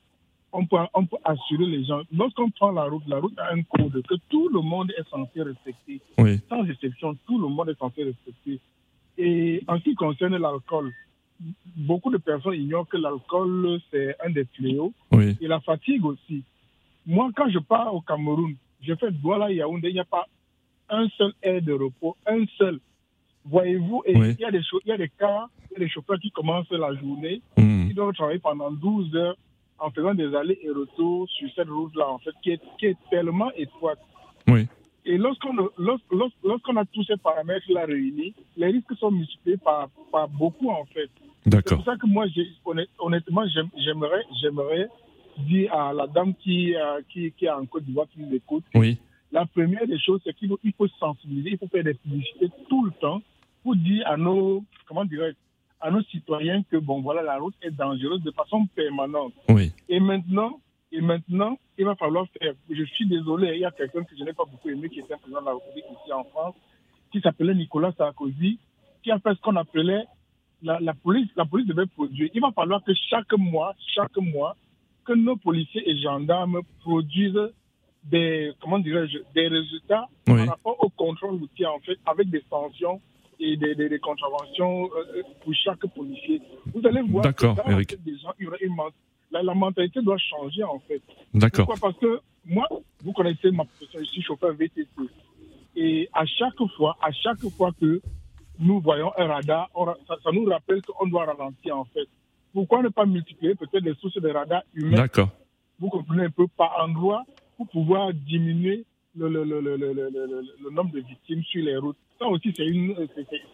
on 0.53 0.65
peut, 0.65 0.77
on 0.93 1.05
peut 1.05 1.17
assurer 1.23 1.65
les 1.65 1.85
gens. 1.85 2.01
Lorsqu'on 2.11 2.49
prend 2.49 2.71
la 2.71 2.83
route, 2.83 3.03
la 3.07 3.19
route 3.19 3.37
a 3.39 3.53
un 3.53 3.61
code 3.63 4.01
que 4.07 4.15
tout 4.29 4.49
le 4.49 4.61
monde 4.61 4.91
est 4.97 5.09
censé 5.09 5.41
respecter. 5.41 6.01
Sans 6.49 6.65
exception, 6.65 7.15
tout 7.25 7.39
le 7.39 7.47
monde 7.47 7.69
est 7.69 7.77
censé 7.79 8.03
respecter. 8.03 8.59
Et 9.17 9.63
en 9.67 9.77
ce 9.77 9.83
qui 9.83 9.95
concerne 9.95 10.37
l'alcool, 10.37 10.91
beaucoup 11.75 12.11
de 12.11 12.17
personnes 12.17 12.53
ignorent 12.53 12.87
que 12.87 12.97
l'alcool, 12.97 13.79
c'est 13.91 14.15
un 14.23 14.29
des 14.29 14.45
fléaux. 14.55 14.93
Et 15.13 15.47
la 15.47 15.59
fatigue 15.59 16.05
aussi. 16.05 16.43
Moi, 17.05 17.29
quand 17.35 17.49
je 17.49 17.59
pars 17.59 17.93
au 17.93 18.01
Cameroun, 18.01 18.55
je 18.81 18.93
fais 18.95 19.11
Douala 19.11 19.51
Yaoundé, 19.51 19.89
il 19.89 19.93
n'y 19.93 19.99
a 19.99 20.05
pas 20.05 20.25
un 20.89 21.07
seul 21.17 21.33
air 21.41 21.61
de 21.61 21.73
repos, 21.73 22.15
un 22.27 22.45
seul. 22.57 22.79
Voyez-vous, 23.45 24.03
il, 24.07 24.35
y 24.39 24.45
a 24.45 24.51
des 24.51 24.61
il 24.85 24.89
y 24.89 24.91
a 24.91 24.97
des 24.97 25.09
cas, 25.09 25.47
il 25.71 25.73
y 25.73 25.75
a 25.77 25.79
des 25.79 25.89
chauffeurs 25.89 26.19
qui 26.19 26.29
commencent 26.31 26.69
la 26.69 26.93
journée, 26.93 27.41
mmh. 27.57 27.87
qui 27.87 27.93
doivent 27.93 28.13
travailler 28.13 28.39
pendant 28.39 28.71
12 28.71 29.15
heures 29.15 29.37
en 29.79 29.89
faisant 29.89 30.13
des 30.13 30.35
allers 30.35 30.59
et 30.61 30.69
retours 30.69 31.27
sur 31.29 31.49
cette 31.55 31.69
route-là, 31.69 32.07
en 32.07 32.19
fait, 32.19 32.31
qui 32.43 32.51
est, 32.51 32.61
qui 32.77 32.85
est 32.85 32.97
tellement 33.09 33.51
étroite. 33.53 33.99
Oui. 34.47 34.67
Et 35.05 35.17
lorsqu'on 35.17 35.53
lorsqu'on 35.77 36.77
a 36.77 36.85
tous 36.85 37.03
ces 37.03 37.17
paramètres-là 37.17 37.85
réunis, 37.85 38.33
les 38.57 38.67
risques 38.67 38.95
sont 38.99 39.11
multipliés 39.11 39.57
par, 39.57 39.89
par 40.11 40.27
beaucoup, 40.29 40.69
en 40.69 40.85
fait. 40.85 41.09
D'accord. 41.45 41.61
C'est 41.65 41.75
pour 41.75 41.85
ça 41.85 41.97
que 41.97 42.05
moi, 42.05 42.25
honnêtement, 42.99 43.43
j'aimerais, 43.75 44.23
j'aimerais 44.41 44.87
dire 45.47 45.73
à 45.73 45.93
la 45.93 46.07
dame 46.07 46.33
qui, 46.35 46.75
euh, 46.75 47.01
qui, 47.09 47.31
qui 47.31 47.45
est 47.45 47.49
en 47.49 47.65
Côte 47.65 47.83
d'Ivoire, 47.83 48.07
qui 48.13 48.19
nous 48.19 48.35
écoute, 48.35 48.63
oui. 48.75 48.99
la 49.31 49.45
première 49.45 49.87
des 49.87 49.99
choses, 49.99 50.21
c'est 50.23 50.35
qu'il 50.35 50.49
faut, 50.49 50.59
il 50.63 50.73
faut 50.73 50.87
sensibiliser, 50.99 51.51
il 51.51 51.57
faut 51.57 51.67
faire 51.67 51.83
des 51.83 51.95
publicités 51.95 52.49
tout 52.69 52.85
le 52.85 52.91
temps 52.91 53.21
pour 53.63 53.75
dire 53.75 54.05
à 54.07 54.17
nos, 54.17 54.63
comment 54.87 55.05
dirais 55.05 55.33
à 55.79 55.89
nos 55.89 56.03
citoyens 56.03 56.61
que, 56.69 56.77
bon, 56.77 57.01
voilà, 57.01 57.23
la 57.23 57.37
route 57.37 57.55
est 57.63 57.71
dangereuse 57.71 58.21
de 58.21 58.31
façon 58.31 58.67
permanente. 58.75 59.33
Oui. 59.49 59.71
Et 59.89 59.99
maintenant, 59.99 60.59
et 60.91 61.01
maintenant, 61.01 61.57
il 61.77 61.85
va 61.85 61.95
falloir 61.95 62.25
faire. 62.39 62.53
Je 62.69 62.83
suis 62.83 63.07
désolé, 63.07 63.53
il 63.55 63.61
y 63.61 63.65
a 63.65 63.71
quelqu'un 63.71 64.03
que 64.03 64.15
je 64.17 64.23
n'ai 64.23 64.33
pas 64.33 64.43
beaucoup 64.45 64.69
aimé 64.69 64.89
qui 64.89 64.99
était 64.99 65.15
président 65.15 65.41
de 65.41 65.45
la 65.45 65.53
République 65.53 65.85
ici 65.85 66.11
en 66.11 66.23
France, 66.25 66.55
qui 67.11 67.21
s'appelait 67.21 67.55
Nicolas 67.55 67.93
Sarkozy, 67.97 68.59
qui 69.03 69.11
a 69.11 69.19
fait 69.19 69.33
ce 69.33 69.41
qu'on 69.41 69.55
appelait 69.55 70.03
la, 70.61 70.93
police. 70.93 71.29
La 71.35 71.45
police 71.45 71.67
devait 71.67 71.85
produire. 71.85 72.29
Il 72.33 72.41
va 72.41 72.51
falloir 72.51 72.83
que 72.83 72.93
chaque 73.09 73.31
mois, 73.33 73.73
chaque 73.95 74.17
mois, 74.17 74.55
que 75.05 75.13
nos 75.13 75.37
policiers 75.37 75.89
et 75.89 75.97
gendarmes 75.97 76.59
produisent 76.81 77.51
des, 78.03 78.51
comment 78.61 78.79
dirais-je, 78.79 79.19
des 79.33 79.47
résultats 79.47 80.07
par 80.25 80.45
rapport 80.45 80.83
au 80.83 80.89
contrôle 80.89 81.39
routier, 81.39 81.65
en 81.65 81.79
fait, 81.79 81.97
avec 82.05 82.29
des 82.29 82.43
sanctions 82.49 83.01
et 83.39 83.57
des, 83.57 83.73
des, 83.73 83.99
contraventions 83.99 84.85
euh, 84.85 85.23
pour 85.41 85.53
chaque 85.55 85.85
policier. 85.95 86.41
Vous 86.73 86.85
allez 86.85 87.01
voir 87.01 87.23
D'accord, 87.23 87.57
Eric. 87.67 88.03
des 88.03 88.17
gens, 88.19 88.33
il 88.39 88.45
y 88.45 88.47
aura 88.47 88.57
une 88.61 88.75
la, 89.31 89.53
mentalité 89.53 90.01
doit 90.01 90.17
changer 90.17 90.63
en 90.63 90.79
fait. 90.79 91.01
D'accord. 91.33 91.65
Pourquoi? 91.65 91.89
Parce 91.89 91.99
que 91.99 92.19
moi, 92.45 92.67
vous 93.03 93.13
connaissez 93.13 93.51
ma 93.51 93.65
profession, 93.65 93.99
je 93.99 94.05
suis 94.05 94.21
chauffeur 94.21 94.53
VTC. 94.53 94.87
Et 95.75 96.09
à 96.13 96.25
chaque 96.25 96.61
fois, 96.75 96.97
à 97.01 97.11
chaque 97.11 97.39
fois 97.57 97.71
que 97.79 98.01
nous 98.59 98.79
voyons 98.81 99.11
un 99.17 99.27
radar, 99.27 99.69
ça, 100.07 100.31
nous 100.31 100.45
rappelle 100.45 100.81
qu'on 100.81 101.07
doit 101.07 101.25
ralentir 101.25 101.77
en 101.77 101.85
fait. 101.85 102.07
Pourquoi 102.53 102.81
ne 102.81 102.89
pas 102.89 103.05
multiplier 103.05 103.55
peut-être 103.55 103.83
les 103.83 103.95
sources 103.95 104.21
de 104.21 104.29
radars 104.29 104.63
humains? 104.73 104.97
D'accord. 104.97 105.29
Vous 105.79 105.89
comprenez 105.89 106.25
un 106.25 106.29
peu 106.29 106.47
par 106.57 106.83
endroit 106.83 107.23
pour 107.57 107.67
pouvoir 107.69 108.13
diminuer 108.13 108.85
le, 109.15 109.29
le, 109.29 109.43
le, 109.43 109.61
le, 109.61 110.69
nombre 110.71 110.91
de 110.91 110.99
victimes 110.99 111.43
sur 111.43 111.63
les 111.63 111.77
routes. 111.77 111.97
Ça 112.19 112.27
aussi, 112.27 112.53
c'est 112.55 112.65
une, 112.65 112.95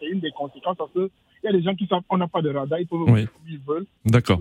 une 0.02 0.20
des 0.20 0.30
conséquences 0.32 0.76
parce 0.76 0.92
qu'il 0.92 1.10
y 1.44 1.48
a 1.48 1.52
des 1.52 1.62
gens 1.62 1.74
qui 1.74 1.86
savent 1.86 2.02
qu'on 2.06 2.18
n'a 2.18 2.28
pas 2.28 2.42
de 2.42 2.50
radar, 2.50 2.78
ils 2.80 2.86
peuvent 2.86 3.00
oui. 3.08 3.26
ils 3.48 3.58
veulent. 3.58 3.86
D'accord. 4.04 4.40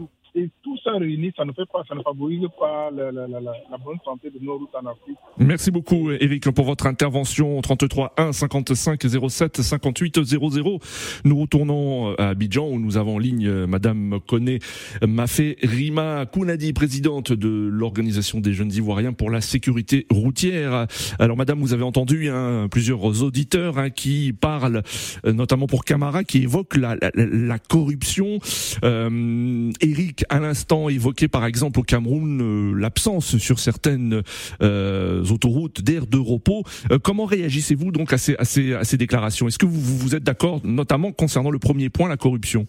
Tout 0.87 0.93
ça 1.35 1.43
ne 1.43 1.51
fait 1.51 1.65
pas, 1.65 1.83
ça 1.85 1.95
ne 1.95 2.01
pas 2.01 2.91
la, 2.91 3.77
bonne 3.83 3.97
santé 4.05 4.29
de 4.29 4.39
nos 4.39 4.57
routes 4.57 4.73
en 4.73 4.85
Afrique? 4.85 5.17
Merci 5.37 5.69
beaucoup, 5.69 6.11
Eric, 6.11 6.49
pour 6.51 6.63
votre 6.63 6.87
intervention. 6.87 7.59
33 7.61 8.13
1 8.15 8.31
55 8.31 9.01
07 9.29 9.61
58 9.61 10.23
00. 10.23 10.79
Nous 11.25 11.41
retournons 11.41 12.15
à 12.15 12.29
Abidjan 12.29 12.69
où 12.69 12.79
nous 12.79 12.95
avons 12.95 13.15
en 13.15 13.19
ligne 13.19 13.47
euh, 13.47 13.67
Madame 13.67 14.19
Koné 14.25 14.59
Mafé 15.05 15.57
Rima 15.61 16.25
Kounadi, 16.25 16.71
présidente 16.71 17.33
de 17.33 17.49
l'Organisation 17.49 18.39
des 18.39 18.53
jeunes 18.53 18.71
Ivoiriens 18.71 19.11
pour 19.11 19.29
la 19.29 19.41
sécurité 19.41 20.07
routière. 20.09 20.87
Alors, 21.19 21.35
Madame, 21.35 21.59
vous 21.59 21.73
avez 21.73 21.83
entendu 21.83 22.29
hein, 22.29 22.67
plusieurs 22.71 23.23
auditeurs 23.23 23.77
hein, 23.77 23.89
qui 23.89 24.31
parlent, 24.31 24.83
euh, 25.25 25.33
notamment 25.33 25.67
pour 25.67 25.83
Camara, 25.83 26.23
qui 26.23 26.43
évoquent 26.43 26.77
la, 26.77 26.95
la 27.13 27.59
corruption. 27.59 28.39
Euh, 28.85 29.71
Eric 29.81 30.23
à 30.29 30.39
l'instant 30.39 30.76
évoqué 30.89 31.27
par 31.27 31.45
exemple 31.45 31.79
au 31.79 31.83
Cameroun 31.83 32.41
euh, 32.41 32.79
l'absence 32.79 33.37
sur 33.37 33.59
certaines 33.59 34.21
euh, 34.61 35.23
autoroutes 35.31 35.81
d'air 35.81 36.05
de 36.07 36.17
repos. 36.17 36.63
Euh, 36.91 36.99
comment 37.03 37.25
réagissez-vous 37.25 37.91
donc 37.91 38.13
à 38.13 38.17
ces, 38.17 38.97
déclarations? 38.97 39.47
Est-ce 39.47 39.57
que 39.57 39.65
vous, 39.65 39.79
vous 39.79 40.15
êtes 40.15 40.23
d'accord 40.23 40.59
notamment 40.63 41.11
concernant 41.11 41.51
le 41.51 41.59
premier 41.59 41.89
point, 41.89 42.09
la 42.09 42.17
corruption? 42.17 42.67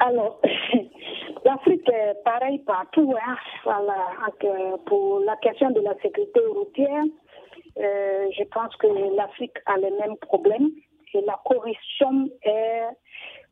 Alors, 0.00 0.40
L'Afrique 1.44 1.88
est 1.88 2.24
pareil 2.24 2.58
partout. 2.66 3.14
Hein. 3.24 3.36
Voilà. 3.62 3.94
Pour 4.86 5.20
la 5.20 5.36
question 5.36 5.70
de 5.70 5.80
la 5.80 5.94
sécurité 6.02 6.40
routière, 6.52 7.04
je 7.76 8.42
pense 8.52 8.74
que 8.76 8.88
l'Afrique 9.16 9.56
a 9.66 9.76
les 9.76 9.90
mêmes 9.90 10.16
problèmes 10.20 10.70
et 11.14 11.20
la 11.24 11.40
corruption 11.44 12.28
est 12.42 12.88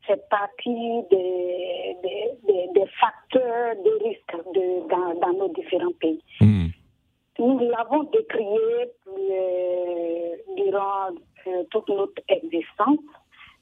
fait 0.06 0.28
partie 0.28 1.02
des, 1.10 1.96
des, 2.02 2.68
des, 2.74 2.86
facteurs 3.00 3.74
de 3.76 4.04
risque 4.04 4.34
de, 4.54 4.88
dans, 4.88 5.14
dans, 5.20 5.38
nos 5.38 5.48
différents 5.54 5.92
pays. 6.00 6.22
Hmm. 6.40 6.66
Nous 7.38 7.58
l'avons 7.58 8.04
décrié 8.04 8.92
euh, 9.08 10.36
durant 10.56 11.08
euh, 11.46 11.64
toute 11.70 11.88
notre 11.88 12.22
existence. 12.28 12.98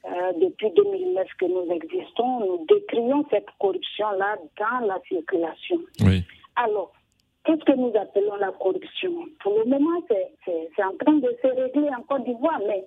Euh, 0.05 0.33
depuis 0.33 0.69
2009 0.71 1.27
que 1.39 1.45
nous 1.45 1.71
existons, 1.71 2.39
nous 2.41 2.65
décrions 2.67 3.25
cette 3.29 3.47
corruption-là 3.57 4.37
dans 4.59 4.85
la 4.85 4.99
circulation. 5.07 5.79
Oui. 6.01 6.23
Alors, 6.57 6.91
qu'est-ce 7.45 7.63
que 7.63 7.71
nous 7.71 7.93
appelons 7.97 8.35
la 8.35 8.51
corruption? 8.51 9.13
Pour 9.41 9.57
le 9.59 9.65
moment, 9.65 10.01
c'est 10.45 10.83
en 10.83 10.95
train 10.97 11.13
de 11.13 11.33
se 11.41 11.47
régler 11.47 11.89
en 11.97 12.01
Côte 12.03 12.25
d'Ivoire, 12.25 12.59
mais 12.67 12.83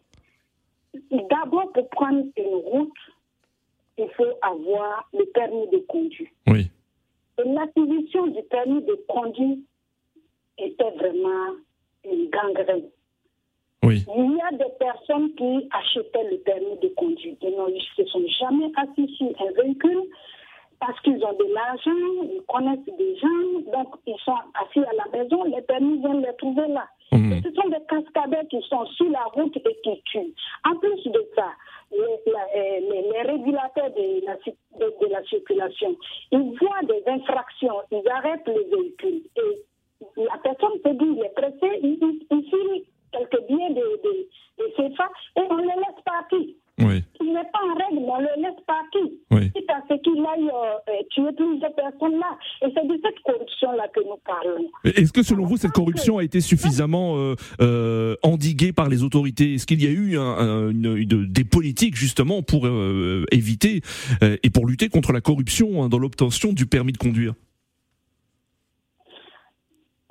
d'abord, 1.30 1.72
pour 1.72 1.88
prendre 1.88 2.24
une 2.36 2.54
route, 2.54 2.92
il 3.98 4.08
faut 4.16 4.32
avoir 4.42 5.08
le 5.12 5.24
permis 5.26 5.68
de 5.68 5.78
conduire. 5.88 6.28
Oui. 6.46 6.70
Et 7.38 7.48
l'acquisition 7.48 8.26
du 8.28 8.42
permis 8.44 8.82
de 8.82 8.98
conduire 9.08 9.58
était 10.58 10.90
vraiment 10.92 11.54
une 12.04 12.30
gangrène. 12.30 12.88
Oui. 13.82 14.04
Il 14.16 14.36
y 14.36 14.40
a 14.40 14.56
des 14.56 14.72
personnes 14.78 15.34
qui 15.34 15.68
achetaient 15.70 16.30
le 16.30 16.38
permis 16.38 16.78
de 16.82 16.88
conduire. 16.96 17.36
Ils 17.40 17.74
ne 17.74 18.04
se 18.04 18.10
sont 18.10 18.26
jamais 18.40 18.70
assis 18.76 19.14
sur 19.16 19.28
un 19.40 19.62
véhicule 19.62 20.02
parce 20.80 21.00
qu'ils 21.00 21.22
ont 21.24 21.32
de 21.32 21.54
l'argent, 21.54 22.24
ils 22.24 22.42
connaissent 22.48 22.96
des 22.98 23.16
gens, 23.16 23.72
donc 23.72 23.94
ils 24.06 24.16
sont 24.24 24.34
assis 24.54 24.80
à 24.80 24.92
la 24.92 25.18
maison, 25.18 25.44
les 25.44 25.62
permis 25.62 25.98
viennent 25.98 26.22
les 26.22 26.36
trouver 26.36 26.68
là. 26.68 26.86
Mmh. 27.12 27.40
ce 27.42 27.52
sont 27.52 27.68
des 27.68 27.84
cascadeurs 27.88 28.48
qui 28.50 28.60
sont 28.68 28.84
sur 28.86 29.08
la 29.10 29.24
route 29.32 29.56
et 29.56 29.76
qui 29.82 30.02
tuent. 30.06 30.34
En 30.64 30.76
plus 30.76 31.04
de 31.06 31.24
ça, 31.36 31.50
les, 31.92 32.80
les, 32.80 33.22
régulateurs 33.22 33.90
de 33.90 35.10
la, 35.10 35.22
circulation, 35.24 35.96
ils 36.32 36.58
voient 36.58 36.82
des 36.82 37.02
infractions, 37.06 37.80
ils 37.92 38.08
arrêtent 38.08 38.48
les 38.48 38.64
véhicules. 38.64 39.22
Et 39.36 39.66
la 40.16 40.38
personne 40.42 40.78
se 40.84 40.90
dit, 40.90 41.16
il 41.16 41.24
est 41.24 41.34
pressé, 41.34 41.80
il, 41.82 41.98
il, 42.30 42.84
quelques 43.12 43.46
billets 43.46 43.70
de, 43.70 44.00
de, 44.02 44.28
de 44.58 44.70
CFA 44.74 45.08
et 45.36 45.42
on 45.48 45.56
le 45.56 45.62
laisse 45.62 46.02
partir. 46.04 46.46
Oui. 46.78 47.02
Il 47.20 47.32
n'est 47.32 47.42
pas 47.52 47.60
en 47.64 47.74
règle, 47.74 48.04
on 48.06 48.20
le 48.20 48.42
laisse 48.42 48.60
partir. 48.66 49.00
Oui. 49.30 49.50
C'est 49.54 49.72
à 49.72 49.80
ce 49.88 49.94
qu'il 50.02 50.18
aille 50.26 50.50
euh, 50.50 51.02
tuer 51.10 51.32
plusieurs 51.34 51.74
personnes 51.74 52.18
là. 52.18 52.36
Et 52.62 52.66
c'est 52.74 52.86
de 52.86 53.00
cette 53.02 53.18
corruption-là 53.24 53.88
que 53.88 54.00
nous 54.00 54.18
parlons. 54.26 54.68
Est-ce 54.84 55.12
que 55.12 55.22
selon 55.22 55.46
vous, 55.46 55.56
cette 55.56 55.72
corruption 55.72 56.18
a 56.18 56.24
été 56.24 56.40
suffisamment 56.42 57.16
euh, 57.16 57.34
euh, 57.62 58.16
endiguée 58.22 58.72
par 58.72 58.90
les 58.90 59.02
autorités? 59.02 59.54
Est-ce 59.54 59.66
qu'il 59.66 59.82
y 59.82 59.86
a 59.86 59.90
eu 59.90 60.18
un, 60.18 60.22
un, 60.22 60.70
une, 60.70 60.96
une, 60.96 61.26
des 61.32 61.44
politiques 61.44 61.96
justement 61.96 62.42
pour 62.42 62.66
euh, 62.66 63.24
éviter 63.32 63.80
euh, 64.22 64.36
et 64.42 64.50
pour 64.50 64.66
lutter 64.66 64.90
contre 64.90 65.12
la 65.12 65.22
corruption 65.22 65.82
hein, 65.82 65.88
dans 65.88 65.98
l'obtention 65.98 66.52
du 66.52 66.66
permis 66.66 66.92
de 66.92 66.98
conduire? 66.98 67.32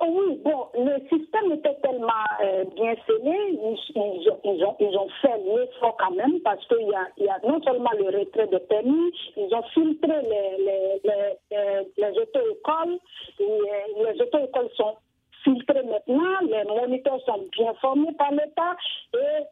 Oui, 0.00 0.38
bon, 0.44 0.55
le 0.78 0.98
système 1.08 1.52
était 1.52 1.74
tellement 1.82 2.24
euh, 2.42 2.64
bien 2.76 2.94
scellé, 3.06 3.36
ils, 3.52 3.78
ils, 3.94 4.30
ils, 4.44 4.64
ont, 4.64 4.76
ils 4.80 4.96
ont 4.96 5.08
fait 5.22 5.38
l'effort 5.38 5.96
quand 5.98 6.12
même 6.14 6.40
parce 6.40 6.64
qu'il 6.66 6.86
y 6.86 7.24
y 7.24 7.28
a 7.28 7.38
non 7.46 7.60
seulement 7.62 7.90
le 7.98 8.18
retrait 8.18 8.46
de 8.46 8.58
permis, 8.58 9.12
ils 9.36 9.54
ont 9.54 9.62
filtré 9.74 10.22
les, 10.22 10.64
les, 10.64 11.00
les, 11.50 11.86
les 11.96 12.18
auto-écoles, 12.18 12.98
les 13.38 14.22
auto-écoles 14.22 14.70
sont 14.76 14.96
filtrées 15.44 15.82
maintenant, 15.84 16.40
les 16.42 16.64
moniteurs 16.64 17.20
sont 17.24 17.44
bien 17.52 17.72
formés 17.80 18.12
par 18.18 18.32
l'État 18.32 18.76
et 19.14 19.44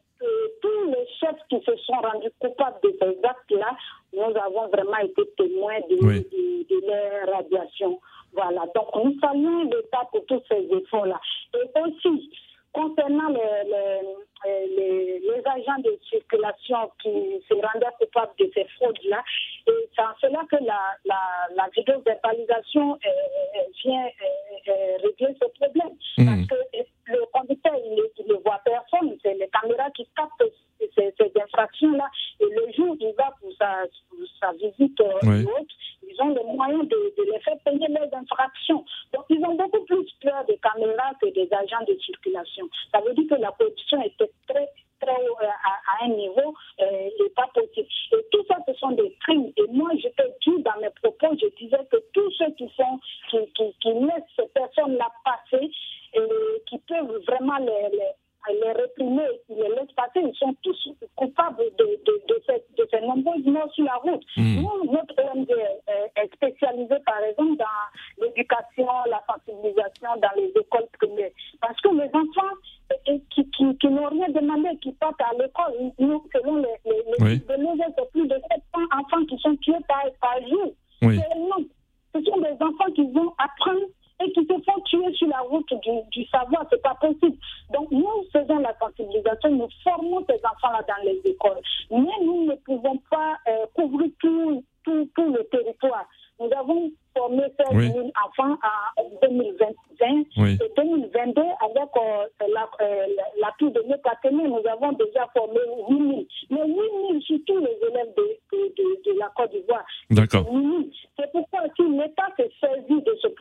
tous 0.61 0.85
les 0.87 1.07
chefs 1.19 1.41
qui 1.49 1.59
se 1.65 1.75
sont 1.77 1.93
rendus 2.01 2.31
coupables 2.39 2.77
de 2.83 2.95
ces 3.01 3.17
actes-là, 3.23 3.75
nous 4.13 4.37
avons 4.37 4.67
vraiment 4.69 4.97
été 4.99 5.21
témoins 5.37 5.79
de, 5.89 5.97
Oui. 6.01 6.19
de, 6.31 6.75
de 6.75 6.87
leur 6.87 7.35
radiation. 7.35 7.99
Voilà, 8.35 8.65
donc 8.75 8.87
nous 8.95 9.17
saluons 9.19 9.63
l'État 9.63 10.07
pour 10.11 10.25
tous 10.25 10.41
ces 10.49 10.67
efforts-là. 10.71 11.19
Et 11.53 11.79
aussi, 11.79 12.29
concernant 12.73 13.29
les, 13.29 13.69
les, 13.69 14.01
les, 14.45 15.19
les 15.19 15.41
agents 15.45 15.79
de 15.83 15.97
circulation 16.09 16.91
qui 17.01 17.41
se 17.47 17.53
rendaient 17.53 17.95
coupables 17.99 18.33
de 18.39 18.51
ces 18.53 18.65
fraudes-là, 18.75 19.23
et 19.67 19.89
c'est 19.95 20.01
en 20.01 20.15
cela 20.21 20.41
que 20.51 20.57
la, 20.63 20.79
la, 21.05 21.19
la 21.55 21.67
vidéo-verbalisation 21.75 22.93
euh, 22.93 23.07
euh, 23.07 23.59
vient 23.83 24.05
euh, 24.05 24.69
euh, 24.69 24.97
régler 25.03 25.35
ce 25.41 25.47
problème. 25.59 25.93
Mhm. 26.17 26.25
Parce 26.25 26.47
que 26.47 26.77
le 27.07 27.23
conducteur, 27.31 27.73
il 27.85 27.95
ne 27.95 28.33
le 28.33 28.39
voit 28.43 28.59
personne, 28.65 29.15
c'est 29.21 29.35
les 29.35 29.47
caméras 29.49 29.89
qui 29.91 30.07
captent 30.15 30.51
ces, 30.79 31.13
ces 31.17 31.31
infractions-là. 31.41 32.09
Et 32.39 32.45
le 32.45 32.71
jour 32.73 32.91
où 32.91 32.97
il 32.99 33.13
va 33.17 33.33
pour 33.39 33.51
sa, 33.57 33.83
pour 34.09 34.19
sa 34.39 34.51
visite 34.53 34.99
euh, 35.01 35.13
Oui. 35.23 35.43
ou 35.43 35.49
autre, 35.49 35.75
ils 36.07 36.21
ont 36.21 36.29
les 36.29 36.43
moyens 36.43 36.87
de, 36.87 37.13
de 37.17 37.31
les 37.31 37.39
faire 37.39 37.57
payer 37.65 37.87
leurs 37.89 38.13
infractions. 38.13 38.83
Donc, 39.13 39.25
ils 39.29 39.43
ont 39.43 39.55
beaucoup 39.55 39.83
plus 39.85 40.05
peur 40.21 40.43
des 40.45 40.57
caméras 40.57 41.13
que 41.21 41.27
des 41.33 41.47
agents 41.53 41.83
de 41.87 41.95
circulation. 41.99 42.67
Ça 42.91 43.01
veut 43.01 43.13
dire 43.13 43.25
que 43.29 43.41
la 43.41 43.51
corruption 43.51 44.01
était 44.03 44.29
très, 44.47 44.67
très 45.01 45.11
euh, 45.11 45.47
à, 45.47 46.03
à 46.03 46.05
un 46.05 46.09
niveau 46.09 46.53
euh, 46.81 47.29
pas 47.35 47.49
possible. 47.53 47.87
Et 48.13 48.25
tout 48.31 48.43
ça, 48.47 48.57
ce 48.67 48.73
sont 48.75 48.91
des 48.91 49.11
crimes. 49.21 49.51
Et 49.57 49.67
moi, 49.69 49.89
je 50.01 50.07
te 50.09 50.23
dis 50.43 50.63
dans 50.63 50.79
mes 50.81 50.89
propos, 51.01 51.35
je 51.41 51.47
disais 51.61 51.85
que 51.91 51.97
tous 52.13 52.31
ceux 52.37 52.51
qui 52.57 52.69
font, 52.69 52.99
qui, 53.29 53.37
qui, 53.55 53.73
qui 53.81 53.93
laissent 53.93 54.33
ces 54.37 54.47
personnes-là 54.53 55.09
passer, 55.23 55.69
et 56.13 56.61
qui 56.67 56.77
peuvent 56.87 57.21
vraiment 57.27 57.57
les, 57.57 57.89
les, 57.97 58.59
les 58.61 58.71
réprimer, 58.71 59.27
qui 59.47 59.55
les 59.55 59.67
laissent 59.75 59.95
passer, 59.97 60.21
ils 60.23 60.35
sont 60.37 60.55
tous 60.63 60.89
coupables 61.15 61.65
de, 61.77 61.85
de, 62.05 62.13
de, 62.29 62.41
ces, 62.47 62.63
de 62.77 62.87
ces 62.89 63.01
nombreuses 63.01 63.45
morts 63.45 63.71
sur 63.73 63.83
la 63.83 63.95
route. 63.95 64.23
Nous, 64.37 64.69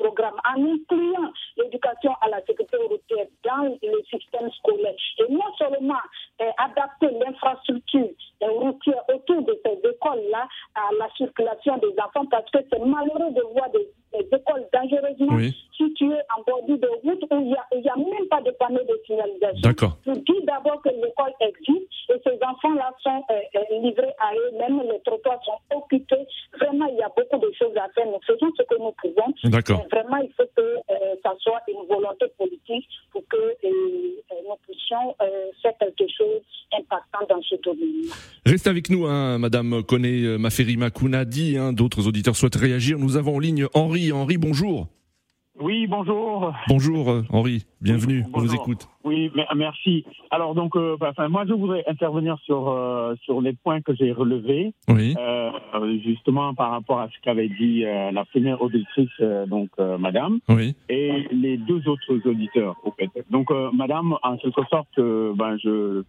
en 0.08 0.64
incluant 0.64 1.30
l'éducation 1.56 2.12
à 2.20 2.28
la 2.28 2.40
sécurité 2.44 2.76
routière 2.76 3.26
dans 3.44 3.76
le 3.82 4.02
système 4.10 4.50
scolaire. 4.52 4.94
Et 5.18 5.32
non 5.32 5.50
seulement 5.58 6.00
euh, 6.40 6.50
adapter 6.58 7.08
l'infrastructure 7.10 8.08
euh, 8.42 8.50
routière 8.50 9.02
autour 9.12 9.42
de 9.42 9.58
ces 9.64 9.78
écoles-là 9.88 10.48
à 10.74 10.90
la 10.98 11.08
circulation 11.16 11.76
des 11.78 11.94
enfants, 12.00 12.26
parce 12.30 12.50
que 12.50 12.58
c'est 12.70 12.84
malheureux 12.84 13.32
de 13.32 13.42
voir 13.52 13.70
des, 13.70 13.88
des 14.12 14.26
écoles 14.36 14.66
dangereusement 14.72 15.36
Oui. 15.36 15.54
situées 15.76 16.20
en 16.36 16.42
bordure 16.46 16.78
de 16.78 16.88
route 17.02 17.22
où 17.30 17.40
il 17.40 17.80
n'y 17.80 17.88
a, 17.88 17.96
même 17.96 18.28
pas 18.28 18.40
de 18.42 18.50
panneau 18.52 18.80
de 18.84 19.00
signalisation. 19.06 19.60
D'accord. 19.62 19.96
Je 20.06 20.12
dis 20.12 20.44
d'abord 20.44 20.80
que 20.82 20.90
l'école 20.90 21.32
existe 21.40 21.83
enfants-là 22.44 22.92
sont 23.02 23.22
euh, 23.30 23.34
euh, 23.56 23.80
livrés 23.82 24.12
à 24.18 24.34
eux-mêmes, 24.34 24.80
les 24.90 25.00
trottoirs 25.04 25.40
sont 25.44 25.76
occupés. 25.76 26.26
Vraiment, 26.60 26.86
il 26.86 26.96
y 26.96 27.02
a 27.02 27.10
beaucoup 27.16 27.38
de 27.44 27.52
choses 27.58 27.76
à 27.76 27.88
faire. 27.94 28.06
Nous 28.06 28.20
faisons 28.26 28.50
ce 28.56 28.62
que 28.62 28.78
nous 28.78 28.92
pouvons. 29.00 29.34
D'accord. 29.44 29.84
Vraiment, 29.90 30.16
il 30.18 30.30
faut 30.36 30.48
que 30.56 30.62
euh, 30.62 31.14
ça 31.22 31.32
soit 31.40 31.60
une 31.68 31.86
volonté 31.88 32.26
politique 32.38 32.88
pour 33.12 33.22
que 33.28 33.36
euh, 33.36 33.60
nous 33.64 34.56
puissions 34.66 35.14
faire 35.62 35.72
quelque 35.78 36.10
chose 36.16 36.40
d'impactant 36.72 37.26
dans 37.28 37.42
ce 37.42 37.56
domaine. 37.56 38.10
Reste 38.46 38.66
avec 38.66 38.90
nous, 38.90 39.06
hein, 39.06 39.38
Madame 39.38 39.82
Koné 39.82 40.38
Maferi 40.38 40.76
Makounadi. 40.76 41.56
Hein, 41.56 41.72
D'autres 41.72 42.06
auditeurs 42.06 42.36
souhaitent 42.36 42.56
réagir. 42.56 42.98
Nous 42.98 43.16
avons 43.16 43.36
en 43.36 43.38
ligne 43.38 43.66
Henri. 43.74 44.12
Henri, 44.12 44.36
bonjour. 44.38 44.86
Oui, 45.64 45.86
bonjour. 45.86 46.52
Bonjour 46.68 47.10
euh, 47.10 47.22
Henri, 47.30 47.64
bienvenue, 47.80 48.22
on 48.34 48.40
vous 48.40 48.54
écoute. 48.54 48.86
Oui, 49.02 49.32
merci. 49.56 50.04
Alors 50.30 50.54
donc, 50.54 50.76
euh, 50.76 50.98
bah, 51.00 51.08
enfin, 51.12 51.28
moi 51.28 51.46
je 51.48 51.54
voudrais 51.54 51.82
intervenir 51.86 52.36
sur 52.44 52.68
euh, 52.68 53.14
sur 53.22 53.40
les 53.40 53.54
points 53.54 53.80
que 53.80 53.94
j'ai 53.94 54.12
relevés, 54.12 54.74
Oui, 54.88 55.16
justement 56.04 56.52
par 56.52 56.72
rapport 56.72 57.00
à 57.00 57.08
ce 57.08 57.14
qu'avait 57.22 57.48
dit 57.48 57.80
la 57.80 58.26
première 58.26 58.60
auditrice, 58.60 59.18
donc 59.46 59.70
Madame, 59.98 60.40
oui, 60.50 60.76
et 60.90 61.28
les 61.32 61.56
deux 61.56 61.88
autres 61.88 62.28
auditeurs. 62.28 62.76
Au 62.84 62.90
fait. 62.90 63.08
Donc 63.30 63.48
Madame, 63.72 64.18
en 64.22 64.36
quelque 64.36 64.66
sorte, 64.68 64.98
ben 64.98 65.56
je 65.64 66.02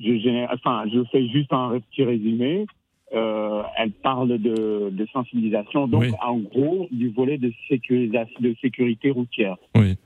je 0.00 0.54
enfin 0.54 0.84
je 0.92 1.02
fais 1.10 1.26
juste 1.28 1.50
un 1.54 1.80
petit 1.80 2.04
résumé. 2.04 2.66
Euh, 3.14 3.62
elle 3.78 3.90
parle 3.92 4.36
de, 4.38 4.90
de 4.90 5.06
sensibilisation, 5.14 5.88
donc 5.88 6.02
Oui. 6.02 6.10
en 6.22 6.36
gros 6.36 6.88
du 6.90 7.08
volet 7.08 7.38
de, 7.38 7.50
sécurisation, 7.68 8.34
de 8.40 8.54
sécurité 8.60 9.10
routière. 9.10 9.56
oui, 9.76 9.96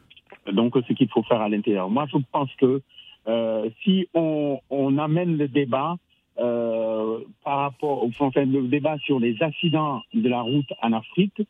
Donc 0.53 0.75
ce 0.87 0.93
qu'il 0.93 1.09
faut 1.09 1.25
faire 1.25 1.41
à 1.41 1.49
l'intérieur. 1.49 1.91
Moi, 1.91 2.07
je 2.13 2.19
pense 2.31 2.51
que 2.61 2.81
euh, 3.27 3.69
si 3.83 4.07
on, 4.15 4.61
on 4.71 4.99
amène 4.99 5.37
le 5.37 5.49
débat 5.49 5.97
euh, 6.39 7.19
par 7.45 7.59
rapport, 7.59 8.05
enfin 8.05 8.31
le 8.45 8.69
débat 8.69 8.97
sur 8.99 9.19
les 9.19 9.35
accidents 9.43 10.01
de 10.15 10.29
la 10.29 10.41
route 10.43 10.73
en 10.81 10.93
Afrique, 10.93 11.43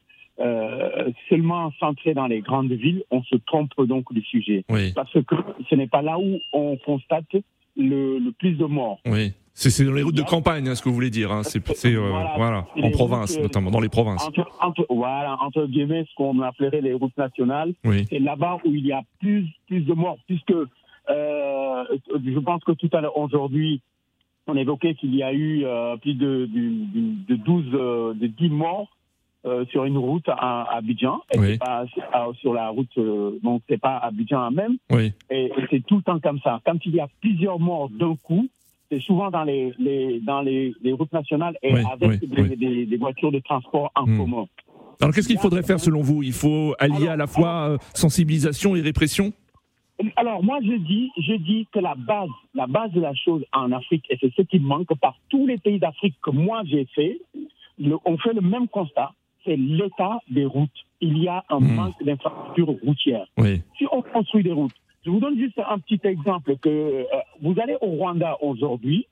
seulement 1.29 1.71
centré 1.79 2.15
dans 2.15 2.27
les 2.27 2.41
grandes 2.41 2.73
villes, 2.73 3.03
on 3.11 3.23
se 3.25 3.37
trompe 3.37 3.71
donc 3.87 4.13
du 4.13 4.23
sujet. 4.23 4.65
oui, 4.71 4.93
Parce 4.95 5.13
que 5.13 5.35
ce 5.69 5.75
n'est 5.75 5.87
pas 5.87 6.03
là 6.03 6.19
où 6.19 6.39
on 6.53 6.77
constate 6.79 7.35
le, 7.77 8.19
le 8.19 8.33
plus 8.33 8.53
de 8.53 8.65
morts. 8.65 9.01
oui. 9.07 9.33
C'est 9.55 9.85
dans 9.85 9.93
les 9.93 10.03
routes 10.03 10.15
de 10.17 10.23
campagne, 10.23 10.67
hein, 10.69 10.75
ce 10.75 10.83
que 10.83 10.89
vous 10.89 10.95
voulez 10.95 11.11
dire. 11.11 11.31
Hein. 11.31 11.43
C'est 11.43 11.61
euh, 11.95 12.11
Voilà. 12.37 12.67
en 12.83 12.91
province 12.91 13.33
routes, 13.33 13.39
euh, 13.41 13.43
notamment, 13.43 13.71
dans 13.71 13.81
les 13.81 13.89
provinces. 13.91 14.27
Entre, 14.27 14.47
entre- 14.61 14.87
voilà, 14.89 15.37
entre 15.43 15.67
guillemets, 15.67 16.05
ce 16.09 16.15
qu'on 16.17 16.41
appellerait 16.41 16.81
les 16.81 16.95
routes 16.95 17.17
nationales, 17.19 17.75
Oui, 17.85 18.07
c'est 18.09 18.19
là-bas 18.19 18.59
où 18.65 18.75
il 18.75 18.87
y 18.87 18.93
a 18.93 19.03
plus, 19.21 19.47
plus 19.67 19.81
de 19.83 19.93
morts, 19.93 20.17
puisque 20.27 20.53
euh, 20.53 21.85
je 22.25 22.39
pense 22.39 22.65
que 22.65 22.73
tout 22.73 22.89
à 22.93 23.01
l'heure, 23.03 23.17
aujourd'hui, 23.19 23.83
on 24.47 24.57
évoquait 24.57 24.95
qu'il 24.95 25.15
y 25.15 25.23
a 25.23 25.33
eu 25.33 25.65
euh, 25.65 25.97
plus 25.99 26.15
de, 26.15 26.47
de, 26.47 27.29
de 27.29 27.37
12, 27.37 27.65
euh, 27.75 28.15
de 28.15 28.27
10 28.29 28.49
morts 28.49 28.89
sur 29.71 29.85
une 29.85 29.99
route 29.99 30.29
à, 30.29 30.63
à 30.63 30.77
Abidjan, 30.77 31.21
et 31.35 31.39
Oui. 31.39 31.47
c'est 31.53 31.59
pas 31.59 31.85
à- 32.13 32.33
sur 32.41 32.55
la 32.55 32.69
route, 32.69 32.97
donc 33.43 33.63
c'est 33.69 33.77
pas 33.81 33.97
Abidjan 33.99 34.53
même, 34.53 34.77
oui, 34.93 35.13
et, 35.31 35.47
et 35.47 35.53
c'est 35.69 35.85
tout 35.85 35.97
le 35.97 36.03
temps 36.03 36.21
comme 36.21 36.39
ça. 36.45 36.61
Quand 36.65 36.77
il 36.87 36.95
y 36.95 37.01
a 37.01 37.09
plusieurs 37.21 37.59
morts 37.59 37.89
d'un 37.91 38.15
coup, 38.23 38.47
c'est 38.93 39.01
souvent 39.01 39.31
dans 39.31 39.45
les, 39.45 39.73
les 39.79 40.21
dans 40.21 40.43
les, 40.43 40.75
les 40.83 40.93
routes 40.93 41.13
nationales 41.15 41.57
et 41.63 41.73
Oui, 41.73 41.81
avec 41.91 42.11
oui, 42.11 42.29
des, 42.29 42.43
oui. 42.43 42.57
Des, 42.57 42.87
des 42.87 42.97
voitures 42.99 43.33
de 43.33 43.39
transport 43.39 43.91
en 43.95 44.07
Hmm. 44.07 44.19
commun. 44.19 44.45
Alors 45.01 45.15
qu'est-ce 45.15 45.29
qu'il 45.29 45.39
faudrait 45.39 45.63
faire 45.63 45.81
selon 45.81 46.03
vous? 46.03 46.23
Il 46.23 46.33
faut 46.35 46.75
allier 46.79 47.09
à 47.09 47.17
la 47.17 47.27
fois 47.27 47.71
euh, 47.71 47.79
sensibilisation 47.95 48.77
et 48.77 48.83
répression? 48.83 49.33
Alors 50.17 50.43
moi 50.45 50.59
je 50.63 50.75
dis, 50.77 51.11
je 51.17 51.35
dis 51.35 51.67
que 51.73 51.79
la 51.79 51.95
base, 51.95 52.29
la 52.55 52.67
base 52.67 52.91
de 52.93 53.01
la 53.01 53.15
chose 53.15 53.43
en 53.53 53.73
Afrique, 53.73 54.05
et 54.11 54.19
c'est 54.21 54.33
ce 54.35 54.43
qui 54.43 54.59
manque 54.59 54.93
par 55.01 55.15
tous 55.31 55.47
les 55.47 55.59
pays 55.59 55.79
d'Afrique 55.79 56.17
que 56.23 56.31
moi 56.31 56.63
j'ai 56.67 56.87
fait, 56.95 57.19
le- 57.79 57.99
on 58.05 58.19
fait 58.19 58.33
le 58.35 58.41
même 58.43 58.69
constat, 58.69 59.13
c'est 59.45 59.57
l'état 59.57 60.19
des 60.29 60.45
routes. 60.45 60.71
Il 61.01 61.19
y 61.19 61.29
a 61.29 61.43
un 61.51 61.61
Hmm. 61.61 61.75
manque 61.77 62.03
d'infrastructures 62.05 62.75
routières. 62.85 63.27
Oui, 63.39 63.63
Si 63.79 63.87
on 63.91 64.03
construit 64.03 64.43
des 64.45 64.53
routes, 64.53 64.75
je 65.05 65.11
vous 65.11 65.21
donne 65.21 65.37
juste 65.39 65.59
un 65.69 65.79
petit 65.79 66.01
exemple 66.05 66.57
que 66.59 66.69
euh, 66.69 67.05
vous 67.41 67.55
allez 67.61 67.77
au 67.81 67.87
Rwanda 67.87 68.37
aujourd'hui, 68.41 69.07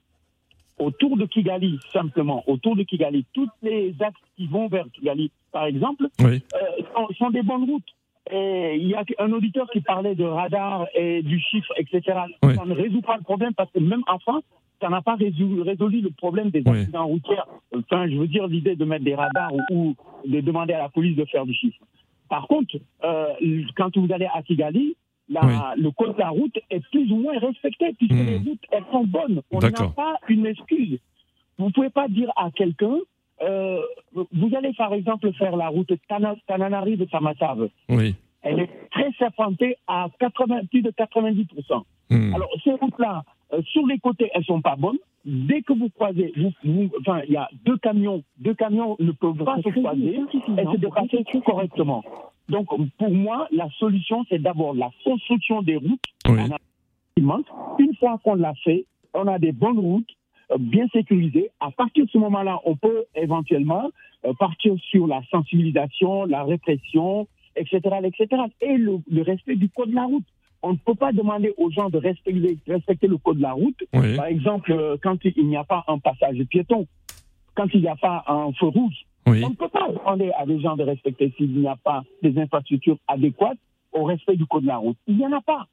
autour 0.79 1.17
de 1.17 1.25
Kigali 1.25 1.79
simplement, 1.93 2.43
autour 2.47 2.75
de 2.75 2.83
Kigali, 2.83 3.25
tous 3.33 3.49
les 3.61 3.93
axes 3.99 4.19
qui 4.35 4.47
vont 4.47 4.67
vers 4.67 4.85
Kigali, 4.93 5.31
par 5.51 5.65
exemple, 5.65 6.07
oui, 6.19 6.41
euh, 6.55 6.83
sont, 6.95 7.13
sont 7.15 7.29
des 7.29 7.43
bonnes 7.43 7.65
routes. 7.65 7.87
Et 8.31 8.77
il 8.79 8.87
y 8.87 8.93
a 8.93 9.03
un 9.19 9.31
auditeur 9.33 9.69
qui 9.71 9.81
parlait 9.81 10.15
de 10.15 10.23
radar 10.23 10.87
et 10.95 11.21
du 11.23 11.39
chiffre, 11.39 11.73
etc. 11.77 12.19
Oui. 12.43 12.55
Ça 12.55 12.65
ne 12.65 12.73
résout 12.73 13.01
pas 13.01 13.17
le 13.17 13.23
problème 13.23 13.53
parce 13.53 13.71
que 13.71 13.79
même 13.79 14.03
en 14.07 14.19
France, 14.19 14.43
ça 14.79 14.89
n'a 14.89 15.01
pas 15.01 15.15
résolu, 15.15 15.61
résolu 15.61 16.01
le 16.01 16.11
problème 16.11 16.49
des 16.49 16.63
Oui. 16.65 16.79
accidents 16.79 17.07
routiers. 17.07 17.37
Enfin, 17.75 18.07
je 18.09 18.15
veux 18.15 18.27
dire 18.27 18.47
l'idée 18.47 18.75
de 18.75 18.85
mettre 18.85 19.03
des 19.03 19.15
radars 19.15 19.51
ou, 19.53 19.59
ou 19.71 19.95
de 20.25 20.39
demander 20.39 20.73
à 20.73 20.79
la 20.79 20.89
police 20.89 21.15
de 21.17 21.25
faire 21.25 21.45
du 21.45 21.53
chiffre. 21.53 21.77
Par 22.29 22.47
contre, 22.47 22.75
euh, 23.03 23.27
quand 23.75 23.97
vous 23.97 24.07
allez 24.13 24.27
à 24.33 24.41
Kigali, 24.43 24.95
la- 25.31 25.73
le 25.77 25.91
code 25.91 26.13
de 26.15 26.19
la 26.19 26.29
route 26.29 26.57
est 26.69 26.79
plus 26.91 27.11
ou 27.11 27.17
moins 27.17 27.37
respecté 27.39 27.93
puisque 27.97 28.13
Hmm. 28.13 28.25
les 28.27 28.37
routes, 28.37 28.63
elles 28.71 28.83
sont 28.91 29.05
bonnes. 29.05 29.41
On 29.51 29.59
n'a 29.59 29.71
pas 29.95 30.17
une 30.29 30.45
excuse. 30.45 30.99
Vous 31.57 31.67
ne 31.67 31.71
pouvez 31.71 31.89
pas 31.89 32.07
dire 32.07 32.31
à 32.35 32.51
quelqu'un, 32.51 32.97
euh, 33.43 33.79
vous 34.13 34.55
allez 34.55 34.73
par 34.73 34.93
exemple 34.93 35.31
faire 35.33 35.55
la 35.55 35.67
route 35.69 35.91
Tana- 36.07 36.35
Tananarive 36.47 37.05
Tamatave. 37.07 37.69
oui. 37.89 38.15
Elle 38.43 38.59
est 38.59 38.69
très 38.89 39.11
serpentée 39.19 39.75
à 39.87 40.07
80, 40.19 40.61
plus 40.71 40.81
de 40.81 40.89
90%. 40.89 41.85
Hmm. 42.09 42.33
Alors, 42.33 42.49
ces 42.63 42.71
routes-là, 42.71 43.23
euh, 43.53 43.61
sur 43.63 43.85
les 43.87 43.99
côtés, 43.99 44.29
elles 44.33 44.43
sont 44.45 44.61
pas 44.61 44.75
bonnes. 44.75 44.97
Dès 45.23 45.61
que 45.61 45.73
vous 45.73 45.89
croisez, 45.89 46.33
vous, 46.35 46.51
vous- 46.63 46.89
enfin, 47.01 47.21
il 47.27 47.33
y 47.33 47.37
a 47.37 47.47
deux 47.65 47.77
camions, 47.77 48.23
deux 48.39 48.55
camions 48.55 48.95
ne 48.99 49.11
peuvent 49.11 49.43
pas 49.43 49.57
se 49.57 49.69
croiser 49.81 50.15
et 50.57 50.65
se 50.73 50.77
dépasser 50.77 51.23
correctement. 51.45 52.03
Donc, 52.49 52.67
pour 52.97 53.11
moi, 53.11 53.47
la 53.51 53.69
solution, 53.77 54.25
c'est 54.29 54.41
d'abord 54.41 54.73
la 54.73 54.89
construction 55.03 55.61
des 55.61 55.75
routes 55.77 56.01
Oui. 56.27 56.39
Une 57.79 57.95
fois 57.95 58.19
qu'on 58.23 58.35
l'a 58.35 58.53
fait, 58.63 58.85
on 59.13 59.27
a 59.27 59.37
des 59.37 59.51
bonnes 59.51 59.77
routes 59.79 60.09
euh, 60.51 60.57
bien 60.57 60.87
sécurisées. 60.91 61.49
À 61.59 61.69
partir 61.71 62.05
de 62.05 62.09
ce 62.09 62.17
moment-là, 62.17 62.59
on 62.65 62.75
peut 62.75 63.03
éventuellement 63.15 63.91
euh, 64.25 64.33
partir 64.39 64.73
sur 64.89 65.05
la 65.07 65.21
sensibilisation, 65.29 66.25
la 66.25 66.43
répression, 66.43 67.27
etc., 67.55 67.79
etc. 68.03 68.27
Et 68.61 68.77
le, 68.77 68.97
le 69.09 69.21
respect 69.21 69.55
du 69.55 69.69
code 69.69 69.89
de 69.91 69.95
la 69.95 70.05
route. 70.05 70.23
On 70.63 70.73
ne 70.73 70.77
peut 70.77 70.95
pas 70.95 71.11
demander 71.11 71.53
aux 71.57 71.71
gens 71.71 71.89
de 71.89 71.97
respecter, 71.97 72.57
respecter 72.67 73.07
le 73.07 73.17
code 73.17 73.37
de 73.37 73.41
la 73.41 73.53
route. 73.53 73.77
Oui. 73.93 74.15
Par 74.15 74.25
exemple, 74.27 74.71
euh, 74.71 74.97
quand 75.01 75.17
il 75.25 75.47
n'y 75.47 75.57
a 75.57 75.63
pas 75.63 75.83
un 75.87 75.97
passage 75.97 76.37
piéton, 76.49 76.85
quand 77.55 77.67
il 77.73 77.81
n'y 77.81 77.87
a 77.87 77.95
pas 77.95 78.23
un 78.27 78.51
feu 78.53 78.67
rouge, 78.67 79.05
Oui. 79.27 79.43
on 79.43 79.49
ne 79.49 79.55
peut 79.55 79.69
pas 79.69 79.87
demander 79.89 80.31
à 80.37 80.45
des 80.45 80.59
gens 80.59 80.75
de 80.75 80.83
respecter 80.83 81.33
s'il 81.37 81.59
n'y 81.59 81.67
a 81.67 81.75
pas 81.75 82.03
des 82.21 82.37
infrastructures 82.39 82.97
adéquates 83.07 83.57
au 83.91 84.03
respect 84.03 84.35
du 84.35 84.45
code 84.45 84.63
de 84.63 84.67
la 84.67 84.77
route. 84.77 84.97
Il 85.07 85.17
n'y 85.17 85.25
en 85.25 85.33
a 85.33 85.41
pas. 85.41 85.67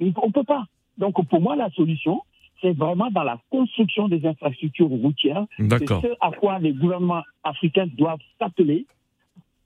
On 0.00 0.04
ne 0.04 0.32
peut 0.32 0.44
pas. 0.44 0.64
Donc, 0.98 1.14
pour 1.28 1.40
moi, 1.40 1.56
la 1.56 1.70
solution, 1.70 2.20
c'est 2.60 2.72
vraiment 2.76 3.10
dans 3.10 3.22
la 3.24 3.38
construction 3.50 4.08
des 4.08 4.24
infrastructures 4.26 4.88
routières. 4.88 5.44
C'est 5.58 5.86
ce 5.88 6.14
à 6.20 6.32
quoi 6.32 6.58
les 6.58 6.72
gouvernements 6.72 7.22
africains 7.44 7.86
doivent 7.96 8.18
s'atteler, 8.38 8.86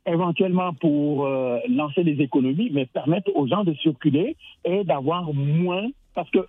éventuellement 0.06 0.74
pour 0.74 1.26
euh, 1.26 1.58
lancer 1.68 2.04
des 2.04 2.20
économies, 2.22 2.70
mais 2.72 2.86
permettre 2.86 3.30
aux 3.34 3.46
gens 3.46 3.64
de 3.64 3.74
circuler 3.74 4.36
et 4.64 4.84
d'avoir 4.84 5.32
moins. 5.32 5.88
Parce 6.14 6.30
que, 6.30 6.46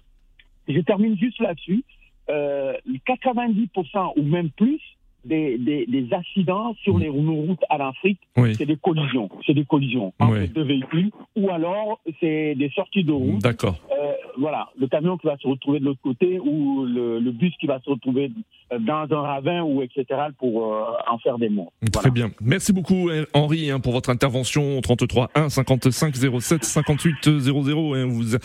je 0.67 0.79
termine 0.79 1.17
juste 1.17 1.39
là-dessus, 1.39 1.83
euh, 2.29 2.73
90% 3.07 4.13
ou 4.17 4.23
même 4.23 4.49
plus 4.51 4.81
des, 5.25 5.57
des, 5.57 5.85
des 5.85 6.07
accidents 6.13 6.75
sur 6.83 6.97
les 6.97 7.09
nos 7.09 7.35
routes 7.35 7.63
en 7.69 7.77
Afrique, 7.79 8.19
Oui. 8.37 8.55
c'est 8.55 8.65
des 8.65 8.77
collisions. 8.77 9.29
C'est 9.45 9.53
des 9.53 9.65
collisions 9.65 10.13
entre 10.19 10.33
Oui. 10.39 10.47
deux 10.49 10.63
véhicules 10.63 11.11
ou 11.35 11.49
alors 11.49 11.99
c'est 12.19 12.55
des 12.55 12.69
sorties 12.75 13.03
de 13.03 13.11
route. 13.11 13.41
D'accord. 13.41 13.77
Euh, 13.91 14.11
voilà, 14.37 14.69
le 14.79 14.87
camion 14.87 15.17
qui 15.17 15.27
va 15.27 15.37
se 15.37 15.47
retrouver 15.47 15.79
de 15.79 15.85
l'autre 15.85 16.01
côté 16.03 16.39
ou 16.39 16.83
le, 16.85 17.19
le 17.19 17.31
bus 17.31 17.53
qui 17.59 17.67
va 17.67 17.79
se 17.83 17.89
retrouver 17.89 18.31
euh, 18.71 18.79
dans 18.79 19.05
un 19.11 19.21
ravin 19.21 19.61
ou 19.63 19.81
etc. 19.81 20.05
pour 20.39 20.73
euh, 20.73 20.83
en 21.09 21.17
faire 21.19 21.37
des 21.37 21.49
morts. 21.49 21.71
Très 21.91 22.11
bien. 22.11 22.31
Merci 22.41 22.73
beaucoup 22.73 23.09
Henri 23.33 23.69
hein, 23.71 23.79
pour 23.79 23.93
votre 23.93 24.09
intervention 24.09 24.81
33 24.81 25.29
1 25.35 25.49
55 25.49 26.15
07 26.41 26.63
58 26.63 27.39
00. 27.39 27.93
hein. 27.93 28.05
Vous 28.07 28.35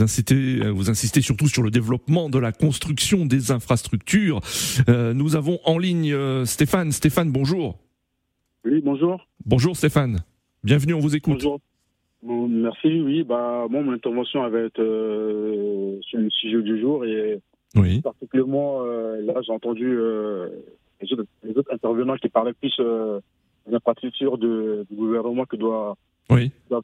incitez, 0.00 0.60
vous 0.70 0.90
insistez 0.90 1.20
surtout 1.22 1.48
sur 1.48 1.62
le 1.62 1.70
développement 1.70 2.28
de 2.28 2.38
la 2.38 2.52
construction 2.52 3.26
des 3.26 3.50
infrastructures. 3.50 4.40
Euh, 4.88 5.14
nous 5.14 5.34
avons 5.36 5.58
en 5.64 5.78
ligne 5.78 6.12
euh, 6.28 6.44
Stéphane. 6.44 6.92
Stéphane, 6.92 7.30
bonjour. 7.32 7.78
Oui, 8.64 8.80
bonjour. 8.84 9.26
Bonjour 9.46 9.76
Stéphane. 9.76 10.18
Bienvenue, 10.62 10.94
on 10.94 10.98
vous 11.00 11.16
écoute. 11.16 11.34
Bonjour. 11.34 11.60
Bon, 12.22 12.48
merci, 12.48 13.00
oui. 13.00 13.22
Bah, 13.22 13.66
moi, 13.70 13.80
mon 13.82 13.92
intervention 13.92 14.48
va 14.48 14.58
être 14.60 14.80
euh, 14.80 15.98
sur 16.02 16.18
le 16.18 16.28
sujet 16.30 16.60
du 16.62 16.80
jour 16.80 17.04
et 17.04 17.40
Oui. 17.76 18.00
particulièrement, 18.02 18.82
euh, 18.84 19.20
là, 19.22 19.34
j'ai 19.46 19.52
entendu 19.52 19.86
euh, 19.88 20.48
les, 21.00 21.12
autres, 21.12 21.24
les 21.44 21.56
autres 21.56 21.72
intervenants 21.72 22.16
qui 22.16 22.28
parlaient 22.28 22.52
plus 22.54 22.74
de- 24.38 24.84
du 24.90 24.96
gouvernement 24.96 25.44
qui 25.44 25.56
doit, 25.58 25.96
Oui. 26.30 26.50
doit, 26.68 26.82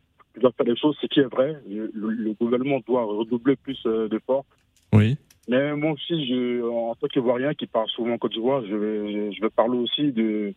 faire 0.56 0.66
des 0.66 0.76
choses, 0.76 0.96
ce 1.00 1.06
qui 1.08 1.20
est 1.20 1.24
vrai. 1.34 1.60
Le, 1.68 1.90
le 1.92 2.32
gouvernement 2.34 2.80
doit 2.86 3.04
redoubler 3.04 3.56
plus 3.56 3.82
d'efforts. 4.10 4.44
Oui. 4.92 5.16
Mais 5.48 5.74
moi 5.76 5.92
aussi, 5.92 6.26
je, 6.26 6.62
en 6.62 6.94
tant 6.94 7.06
qu'Ivoirien 7.06 7.54
qui 7.54 7.66
parle 7.66 7.88
souvent 7.88 8.14
en 8.14 8.18
Côte 8.18 8.32
d'Ivoire, 8.32 8.62
je 8.62 8.68
je, 8.68 9.32
je 9.36 9.40
vais 9.42 9.50
parler 9.50 9.78
aussi 9.78 10.10
de, 10.12 10.54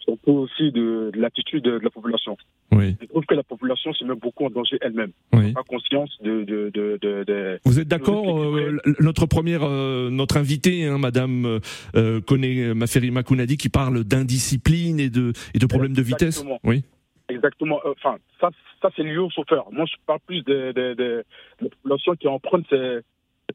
surtout 0.00 0.32
aussi 0.32 0.72
de, 0.72 1.10
de 1.14 1.20
l'attitude 1.20 1.62
de 1.62 1.78
la 1.78 1.90
population. 1.90 2.36
Oui. 2.72 2.96
Je 3.00 3.06
trouve 3.06 3.24
que 3.24 3.34
la 3.34 3.44
population 3.44 3.92
se 3.92 4.04
met 4.04 4.14
beaucoup 4.16 4.44
en 4.44 4.50
danger 4.50 4.78
elle-même. 4.80 5.12
Oui. 5.32 5.52
Pas 5.52 5.62
conscience 5.62 6.10
de, 6.22 6.42
de, 6.42 6.70
de, 6.74 6.98
de, 7.00 7.24
de- 7.24 7.60
Vous 7.64 7.78
êtes 7.78 7.86
d'accord 7.88 8.56
euh, 8.56 8.76
Notre 9.00 9.26
première, 9.26 9.62
euh, 9.62 10.10
notre 10.10 10.36
invitée, 10.36 10.86
hein, 10.86 10.98
Madame 10.98 11.44
euh, 11.46 11.60
euh, 11.94 12.20
Koné 12.20 12.74
Maferi 12.74 13.12
Makounadi, 13.12 13.56
qui 13.56 13.68
parle 13.68 14.02
d'indiscipline 14.02 14.98
et 14.98 15.08
de 15.10 15.32
et 15.54 15.58
de 15.60 15.66
problèmes 15.66 15.94
de 15.94 16.02
vitesse. 16.02 16.40
Exactement. 16.40 16.60
Oui. 16.64 16.82
Exactement. 17.28 17.80
Euh, 17.84 17.92
enfin, 17.96 18.16
ça, 18.40 18.50
ça 18.82 18.90
c'est 18.96 19.02
lié 19.02 19.18
aux 19.18 19.30
chauffeurs. 19.30 19.66
Moi, 19.72 19.84
je 19.86 19.94
parle 20.06 20.20
plus 20.26 20.42
des, 20.44 20.72
des 20.72 21.22
populations 21.58 22.14
qui 22.14 22.28
empruntent 22.28 22.66
ces, 22.70 22.98
ces 22.98 23.00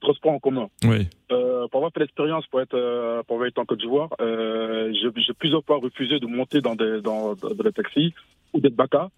transports 0.02 0.34
en 0.34 0.40
commun. 0.40 0.68
Oui. 0.84 1.08
Euh, 1.32 1.68
pour 1.70 1.78
avoir 1.78 1.92
fait 1.94 2.02
l'expérience 2.02 2.46
pour 2.48 2.60
être 2.60 2.74
euh, 2.74 3.24
pour 3.28 3.46
être 3.46 3.60
en 3.60 3.66
Côte 3.66 3.80
d'Ivoire, 3.80 4.10
euh, 4.20 4.92
j'ai 4.94 5.34
plusieurs 5.34 5.64
fois 5.64 5.78
refusé 5.78 6.20
de 6.20 6.28
monter 6.28 6.60
dans 6.60 6.76
des 6.76 7.02
dans, 7.02 7.36
dans 7.36 7.64
des 7.64 7.72
taxis 7.72 8.14
ou 8.54 8.60
des 8.60 8.70
bacas. 8.70 9.10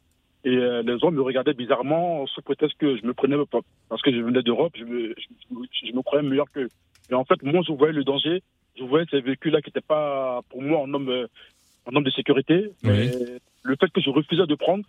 Et 0.45 0.49
euh, 0.49 0.83
les 0.83 0.99
gens 0.99 1.09
me 1.09 1.21
regardaient 1.21 1.53
bizarrement 1.53 2.27
sous 2.27 2.41
prétexte 2.41 2.77
que 2.77 2.97
je 2.97 3.05
me 3.05 3.13
prenais 3.13 3.37
parce 3.89 4.01
que 4.01 4.11
je 4.11 4.19
venais 4.19 4.43
d'Europe, 4.43 4.73
je 4.75 4.83
me, 4.83 5.15
je, 5.17 5.87
je 5.87 5.93
me 5.93 6.01
croyais 6.01 6.27
meilleur 6.27 6.51
qu'eux. 6.51 6.67
Et 7.09 7.13
en 7.13 7.23
fait, 7.23 7.41
moi, 7.43 7.61
je 7.65 7.71
voyais 7.71 7.93
le 7.93 8.03
danger. 8.03 8.43
Je 8.77 8.83
voyais 8.83 9.05
ces 9.09 9.21
véhicules-là 9.21 9.61
qui 9.61 9.69
n'étaient 9.69 9.87
pas 9.95 10.41
pour 10.49 10.61
moi 10.61 10.79
en 10.79 10.93
homme 10.93 11.27
en 11.85 11.95
homme 11.95 12.03
de 12.03 12.09
sécurité. 12.11 12.71
Mais 12.83 13.11
le 13.63 13.75
fait 13.79 13.89
que 13.95 14.01
je 14.01 14.09
refusais 14.09 14.45
de 14.45 14.55
prendre, 14.55 14.83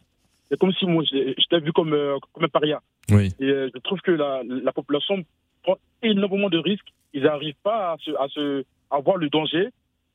c'est 0.49 0.59
comme 0.59 0.73
si 0.73 0.87
moi 0.87 1.05
j'étais 1.05 1.61
vu 1.61 1.73
comme, 1.73 1.95
comme 2.33 2.45
un 2.45 2.49
paria. 2.49 2.81
Oui. 3.11 3.29
Et 3.39 3.47
je 3.75 3.79
trouve 3.79 4.01
que 4.01 4.11
la, 4.11 4.43
la 4.45 4.73
population 4.73 5.23
prend 5.65 5.77
énormément 6.03 6.49
de 6.49 6.59
risques. 6.59 6.93
Ils 7.13 7.23
n'arrivent 7.25 7.63
pas 7.63 7.93
à, 7.93 7.97
se, 7.99 8.11
à, 8.13 8.29
se, 8.29 8.65
à 8.91 9.01
voir 9.01 9.17
le 9.17 9.29
danger. 9.29 9.69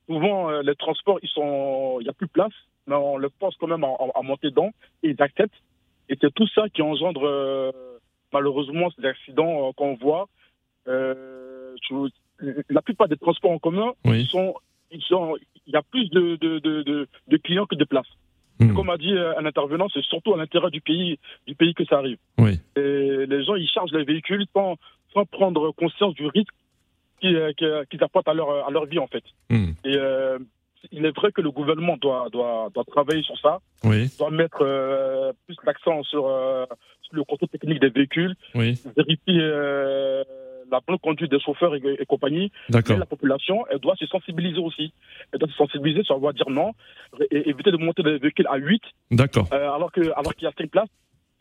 Souvent, 0.08 0.50
euh, 0.50 0.62
les 0.62 0.76
transports, 0.76 1.20
ils 1.22 1.30
sont, 1.30 1.98
il 2.00 2.04
n'y 2.04 2.10
a 2.10 2.14
plus 2.14 2.28
de 2.28 2.32
place, 2.32 2.54
mais 2.88 2.96
on 2.96 3.18
le 3.18 3.30
force 3.40 3.56
quand 3.58 3.68
même 3.68 3.84
à, 3.84 3.96
à 4.16 4.22
monter 4.22 4.50
dedans 4.50 4.72
et 5.04 5.10
ils 5.10 5.22
acceptent. 5.22 5.62
Et 6.10 6.18
c'est 6.20 6.34
tout 6.34 6.48
ça 6.48 6.70
qui 6.70 6.82
engendre 6.82 7.22
euh, 7.26 7.72
malheureusement 8.34 8.90
ces 8.92 9.06
accidents 9.06 9.72
qu'on 9.74 9.96
voit. 9.96 10.28
Je, 10.88 12.10
la 12.70 12.82
plupart 12.82 13.08
des 13.08 13.18
transports 13.18 13.52
en 13.52 13.60
commun, 13.60 13.94
Oui. 14.06 14.22
ils 14.22 14.28
sont, 14.28 14.56
il 15.68 15.74
y 15.74 15.76
a 15.76 15.82
plus 15.84 16.10
de, 16.10 16.36
de, 16.38 16.60
de, 17.28 17.38
clients 17.38 17.66
que 17.66 17.76
de 17.76 17.86
places. 17.86 18.08
Hmm. 18.60 18.74
Comme 18.74 18.90
a 18.90 18.98
dit 18.98 19.14
euh, 19.14 19.38
un 19.38 19.46
intervenant, 19.46 19.88
c'est 19.94 20.04
surtout 20.04 20.34
à 20.34 20.38
l'intérieur 20.38 20.72
du 20.72 20.82
pays, 20.82 21.18
du 21.48 21.56
pays 21.56 21.74
que 21.74 21.86
ça 21.86 21.98
arrive. 21.98 22.18
Oui. 22.38 22.60
Et 22.76 23.26
les 23.26 23.44
gens, 23.46 23.56
ils 23.56 23.70
chargent 23.70 23.94
les 23.94 24.04
véhicules 24.04 24.46
sans, 24.54 24.76
sans 25.14 25.26
prendre 25.26 25.72
conscience 25.72 26.14
du 26.16 26.26
risque 26.28 26.54
qu'ils 27.22 27.36
euh, 27.36 27.52
qu'ils- 27.90 28.04
apportent 28.04 28.28
à 28.28 28.34
leur, 28.34 28.66
à 28.68 28.72
leur 28.72 28.86
vie, 28.86 29.00
en 29.00 29.08
fait. 29.08 29.24
Hmm. 29.50 29.72
Et 29.84 29.96
euh, 29.96 30.40
il 30.92 31.06
est 31.06 31.16
vrai 31.16 31.32
que 31.32 31.42
le 31.42 31.52
gouvernement 31.52 31.98
doit, 31.98 32.28
doit, 32.32 32.70
doit 32.74 32.86
travailler 32.86 33.24
sur 33.24 33.38
ça, 33.40 33.60
Oui. 33.84 34.10
doit 34.18 34.30
mettre 34.32 34.60
euh, 34.62 35.34
plus 35.46 35.58
l'accent 35.66 36.04
sur, 36.04 36.28
euh, 36.28 36.66
sur 37.02 37.16
le 37.16 37.24
contrôle 37.26 37.50
technique 37.50 37.82
des 37.82 37.90
véhicules, 37.90 38.36
Oui. 38.56 38.80
vérifier 38.96 39.38
la 40.72 40.80
bonne 40.88 41.00
conduite 41.00 41.32
des 41.32 41.40
chauffeurs 41.40 41.76
et, 41.76 41.82
et 42.00 42.06
compagnie. 42.06 42.52
Mais 42.72 42.82
la 42.98 43.06
population, 43.06 43.66
elle 43.72 43.80
doit 43.80 43.96
se 43.96 44.06
sensibiliser 44.06 44.60
aussi. 44.60 44.94
Elle 45.34 45.40
doit 45.40 45.50
se 45.50 45.56
sensibiliser 45.56 46.04
sur 46.04 46.14
savoir 46.16 46.32
dire 46.34 46.50
non 46.50 46.74
et 47.32 47.50
éviter 47.50 47.72
de 47.72 47.78
monter 47.78 48.04
des 48.04 48.20
véhicules 48.20 48.46
à 48.48 48.58
8 48.58 48.82
D'accord. 49.12 49.48
euh, 49.52 49.72
alors 49.72 49.92
que 49.92 50.02
alors 50.12 50.34
qu'il 50.36 50.44
y 50.44 50.48
a 50.48 50.54
5 50.58 50.70
places. 50.70 50.90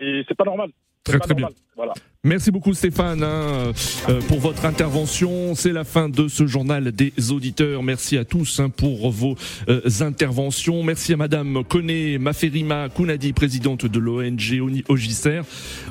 Et 0.01 0.25
c'est 0.27 0.35
pas 0.37 0.45
normal. 0.45 0.71
Très 1.09 1.19
très 1.19 1.35
normal. 1.35 1.53
Voilà. 1.77 1.95
Merci 2.25 2.51
beaucoup 2.51 2.75
Stéphane 2.75 3.23
hein, 3.23 3.73
euh, 4.09 4.21
pour 4.23 4.41
votre 4.41 4.65
intervention. 4.65 5.55
C'est 5.55 5.73
la 5.73 5.85
fin 5.85 6.09
de 6.09 6.27
ce 6.27 6.49
journal 6.49 6.91
des 6.91 7.13
auditeurs. 7.31 7.85
Merci 7.85 8.19
à 8.19 8.25
tous 8.25 8.59
hein, 8.59 8.71
pour 8.71 9.13
vos 9.13 9.37
euh, 9.69 9.81
interventions. 10.01 10.83
Merci 10.83 11.13
à 11.13 11.17
Madame 11.17 11.63
Kone 11.63 12.19
Maferima 12.19 12.89
Kounadi, 12.89 13.33
présidente 13.33 13.87
de 13.87 13.99
l'ONG 14.01 14.83
OGICER, 14.89 15.43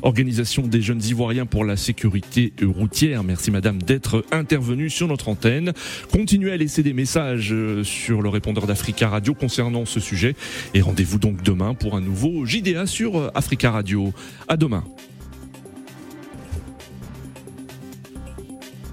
Organisation 0.02 0.64
des 0.64 0.82
jeunes 0.82 1.02
Ivoiriens 1.02 1.46
pour 1.46 1.64
la 1.64 1.78
sécurité 1.78 2.52
routière. 2.62 3.24
Merci 3.24 3.50
Madame 3.50 3.82
d'être 3.82 4.26
intervenue 4.34 4.90
sur 4.90 5.08
notre 5.08 5.30
antenne. 5.30 5.72
Continuez 6.12 6.52
à 6.52 6.58
laisser 6.58 6.84
des 6.84 6.94
messages 6.94 7.54
euh, 7.54 7.86
sur 7.86 8.22
le 8.22 8.28
répondeur 8.28 8.68
d'Africa 8.68 9.08
Radio 9.08 9.34
concernant 9.34 9.86
ce 9.86 10.02
sujet. 10.02 10.36
Et 10.74 10.82
rendez-vous 10.82 11.20
donc 11.20 11.42
demain 11.42 11.74
pour 11.74 11.96
un 11.96 12.02
nouveau 12.02 12.46
JDA 12.46 12.86
sur 12.86 13.18
euh, 13.18 13.32
Africa 13.34 13.72
Radio. 13.72 14.12
À 14.50 14.58
demain. 14.58 14.84